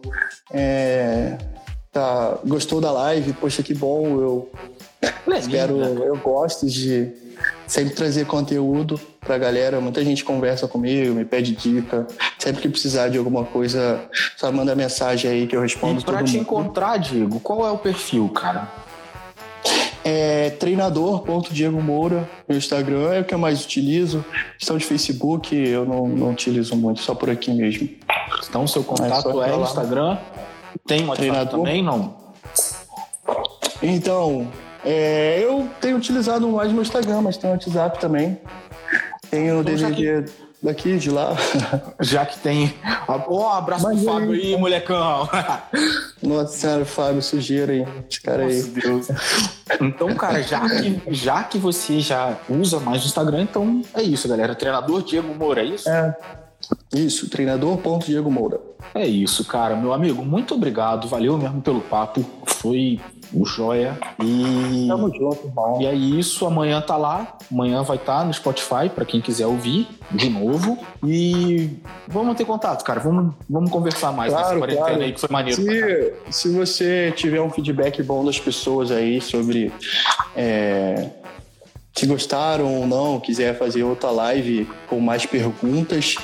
É, 0.52 1.38
tá, 1.90 2.38
gostou 2.46 2.80
da 2.80 2.92
live? 2.92 3.32
Poxa, 3.32 3.62
que 3.62 3.74
bom. 3.74 4.06
Eu 4.20 4.52
espero, 5.38 5.78
eu 5.82 6.16
gosto 6.18 6.66
de 6.66 7.21
sempre 7.66 7.94
trazer 7.94 8.26
conteúdo 8.26 9.00
pra 9.20 9.38
galera. 9.38 9.80
Muita 9.80 10.04
gente 10.04 10.24
conversa 10.24 10.68
comigo, 10.68 11.14
me 11.14 11.24
pede 11.24 11.52
dica. 11.52 12.06
Sempre 12.38 12.62
que 12.62 12.68
precisar 12.68 13.08
de 13.08 13.18
alguma 13.18 13.44
coisa, 13.44 14.08
só 14.36 14.50
manda 14.50 14.74
mensagem 14.74 15.30
aí 15.30 15.46
que 15.46 15.56
eu 15.56 15.60
respondo 15.60 16.00
e 16.00 16.04
pra 16.04 16.22
te 16.22 16.32
mundo. 16.32 16.42
encontrar, 16.42 16.96
Diego, 16.98 17.40
qual 17.40 17.66
é 17.66 17.70
o 17.70 17.78
perfil, 17.78 18.28
cara? 18.28 18.68
É 20.04 20.50
treinador.diego 20.50 21.80
Moura 21.80 22.28
no 22.48 22.56
Instagram, 22.56 23.12
é 23.12 23.20
o 23.20 23.24
que 23.24 23.32
eu 23.32 23.38
mais 23.38 23.64
utilizo. 23.64 24.24
Questão 24.58 24.76
de 24.76 24.84
Facebook, 24.84 25.54
eu 25.56 25.84
não, 25.84 26.08
não 26.08 26.30
utilizo 26.30 26.74
muito, 26.74 27.00
só 27.00 27.14
por 27.14 27.30
aqui 27.30 27.52
mesmo. 27.52 27.88
Então, 28.48 28.66
seu 28.66 28.82
contato 28.82 29.42
é, 29.42 29.50
é 29.50 29.56
Instagram? 29.56 30.18
Tem 30.86 31.00
WhatsApp 31.02 31.16
treinador. 31.16 31.60
também, 31.60 31.82
não? 31.82 32.16
Então, 33.80 34.48
é, 34.84 35.40
eu 35.42 35.68
tenho 35.80 35.96
utilizado 35.96 36.48
mais 36.48 36.72
meu 36.72 36.82
Instagram, 36.82 37.22
mas 37.22 37.36
tem 37.36 37.50
o 37.50 37.52
WhatsApp 37.52 38.00
também. 38.00 38.38
Tenho 39.30 39.58
o 39.58 39.60
então, 39.60 39.74
DDD. 39.90 40.30
daqui, 40.62 40.98
de 40.98 41.10
lá. 41.10 41.34
Já 42.00 42.26
que 42.26 42.38
tem. 42.38 42.74
Ó, 43.08 43.22
oh, 43.28 43.48
abraço 43.48 43.84
Mas 43.84 44.02
pro 44.02 44.12
Fábio 44.12 44.32
aí, 44.32 44.56
molecão. 44.56 45.28
Nossa 46.22 46.56
senhora, 46.56 46.84
Fábio, 46.84 47.22
sujeira 47.22 47.72
aí. 47.72 47.86
Esse 48.10 48.20
cara 48.20 48.44
aí. 48.44 48.62
Deus. 48.62 49.08
Então, 49.80 50.14
cara, 50.14 50.42
já 50.42 50.60
que, 50.68 51.02
já 51.08 51.44
que 51.44 51.58
você 51.58 52.00
já 52.00 52.36
usa 52.48 52.78
mais 52.78 53.02
o 53.02 53.06
Instagram, 53.06 53.42
então 53.42 53.82
é 53.94 54.02
isso, 54.02 54.28
galera. 54.28 54.54
Treinador 54.54 55.02
Diego 55.02 55.34
Moura, 55.34 55.62
é 55.62 55.64
isso? 55.64 55.88
É. 55.88 56.16
Isso, 56.94 57.28
treinador 57.30 57.78
ponto 57.78 58.06
Diego 58.06 58.30
Moura. 58.30 58.60
É 58.94 59.06
isso, 59.06 59.44
cara. 59.44 59.74
Meu 59.74 59.92
amigo, 59.92 60.24
muito 60.24 60.54
obrigado. 60.54 61.08
Valeu 61.08 61.38
mesmo 61.38 61.62
pelo 61.62 61.80
papo. 61.80 62.24
Foi 62.62 63.00
o 63.34 63.44
Joia. 63.44 63.98
E. 64.22 64.86
Tamo 64.86 65.12
junto, 65.12 65.48
irmão. 65.48 65.82
E 65.82 65.86
é 65.86 65.92
isso, 65.92 66.46
amanhã 66.46 66.80
tá 66.80 66.96
lá. 66.96 67.36
Amanhã 67.50 67.82
vai 67.82 67.96
estar 67.96 68.20
tá 68.20 68.24
no 68.24 68.32
Spotify, 68.32 68.88
para 68.94 69.04
quem 69.04 69.20
quiser 69.20 69.48
ouvir 69.48 69.88
de 70.12 70.30
novo. 70.30 70.78
E 71.04 71.70
vamos 72.06 72.36
ter 72.36 72.44
contato, 72.44 72.84
cara. 72.84 73.00
Vamos, 73.00 73.34
vamos 73.50 73.68
conversar 73.68 74.12
mais 74.12 74.32
claro, 74.32 74.46
nessa 74.46 74.58
quarentena 74.58 74.86
claro. 74.86 75.02
aí, 75.02 75.12
que 75.12 75.20
foi 75.20 75.28
maneiro. 75.28 75.60
Se, 75.60 76.14
se 76.30 76.48
você 76.56 77.12
tiver 77.16 77.40
um 77.42 77.50
feedback 77.50 78.00
bom 78.00 78.24
das 78.24 78.38
pessoas 78.38 78.92
aí 78.92 79.20
sobre. 79.20 79.72
É 80.36 81.21
se 81.94 82.06
gostaram 82.06 82.80
ou 82.80 82.86
não, 82.86 83.20
quiser 83.20 83.58
fazer 83.58 83.82
outra 83.82 84.10
live 84.10 84.68
com 84.88 84.98
mais 84.98 85.26
perguntas, 85.26 86.16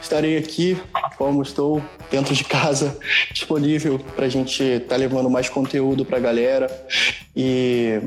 estarei 0.00 0.38
aqui, 0.38 0.80
como 1.18 1.42
estou 1.42 1.82
dentro 2.10 2.34
de 2.34 2.44
casa, 2.44 2.98
disponível 3.32 3.98
para 4.16 4.26
a 4.26 4.28
gente 4.28 4.62
estar 4.62 4.88
tá 4.88 4.96
levando 4.96 5.28
mais 5.28 5.48
conteúdo 5.48 6.04
para 6.04 6.16
a 6.16 6.20
galera 6.20 6.86
e 7.36 8.00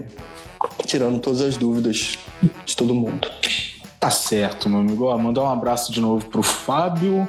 tirando 0.86 1.20
todas 1.20 1.42
as 1.42 1.58
dúvidas 1.58 2.18
de 2.66 2.76
todo 2.76 2.94
mundo. 2.94 3.30
Tá 4.00 4.12
certo, 4.12 4.70
meu 4.70 4.80
amigo. 4.80 5.18
Mandar 5.18 5.44
um 5.44 5.50
abraço 5.50 5.92
de 5.92 6.00
novo 6.00 6.28
pro 6.28 6.44
Fábio, 6.44 7.28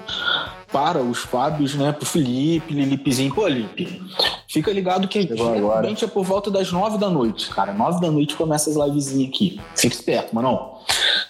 para 0.77 1.01
os 1.01 1.21
Fábios, 1.21 1.75
né? 1.75 1.91
Pro 1.91 2.05
Felipe, 2.05 2.75
Lilipezinho. 2.75 3.35
Pô, 3.35 3.49
Lipe, 3.49 3.99
fica 4.47 4.71
ligado 4.71 5.09
que 5.09 5.23
geralmente 5.23 6.05
é 6.05 6.07
por 6.07 6.23
volta 6.23 6.51
das 6.51 6.71
nove 6.71 6.99
da 6.99 7.09
noite, 7.09 7.49
cara. 7.49 7.73
Nove 7.73 7.99
da 7.99 8.11
noite 8.11 8.37
começa 8.37 8.69
as 8.69 8.77
livezinhas 8.77 9.31
aqui. 9.31 9.59
Fica 9.75 9.95
esperto, 9.95 10.35
mano. 10.35 10.75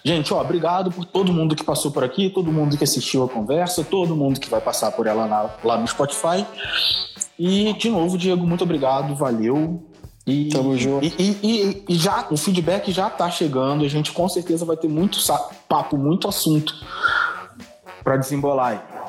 Gente, 0.04 0.34
ó, 0.34 0.40
obrigado 0.40 0.90
por 0.90 1.04
todo 1.04 1.32
mundo 1.32 1.54
que 1.54 1.62
passou 1.62 1.92
por 1.92 2.02
aqui, 2.02 2.28
todo 2.28 2.50
mundo 2.50 2.76
que 2.76 2.82
assistiu 2.82 3.22
a 3.22 3.28
conversa, 3.28 3.84
todo 3.84 4.16
mundo 4.16 4.40
que 4.40 4.50
vai 4.50 4.60
passar 4.60 4.90
por 4.90 5.06
ela 5.06 5.28
na, 5.28 5.48
lá 5.62 5.78
no 5.78 5.86
Spotify. 5.86 6.44
E, 7.38 7.72
de 7.74 7.88
novo, 7.88 8.18
Diego, 8.18 8.44
muito 8.44 8.64
obrigado, 8.64 9.14
valeu. 9.14 9.80
E, 10.26 10.48
Tamo 10.48 10.76
junto. 10.76 11.06
E, 11.06 11.14
e, 11.40 11.84
e, 11.88 11.94
já, 11.94 12.26
o 12.32 12.36
feedback 12.36 12.90
já 12.90 13.08
tá 13.08 13.30
chegando, 13.30 13.84
a 13.84 13.88
gente 13.88 14.10
com 14.10 14.28
certeza 14.28 14.64
vai 14.64 14.76
ter 14.76 14.88
muito 14.88 15.20
papo, 15.68 15.96
muito 15.96 16.26
assunto 16.26 16.74
para 18.02 18.16
desembolar 18.16 18.72
aí. 18.72 19.05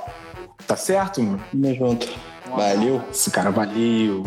Tá 0.67 0.75
certo, 0.75 1.23
mano? 1.23 1.41
Tamo 1.49 1.73
junto. 1.75 2.07
Valeu. 2.49 3.01
Esse 3.09 3.31
cara 3.31 3.49
valeu. 3.51 4.23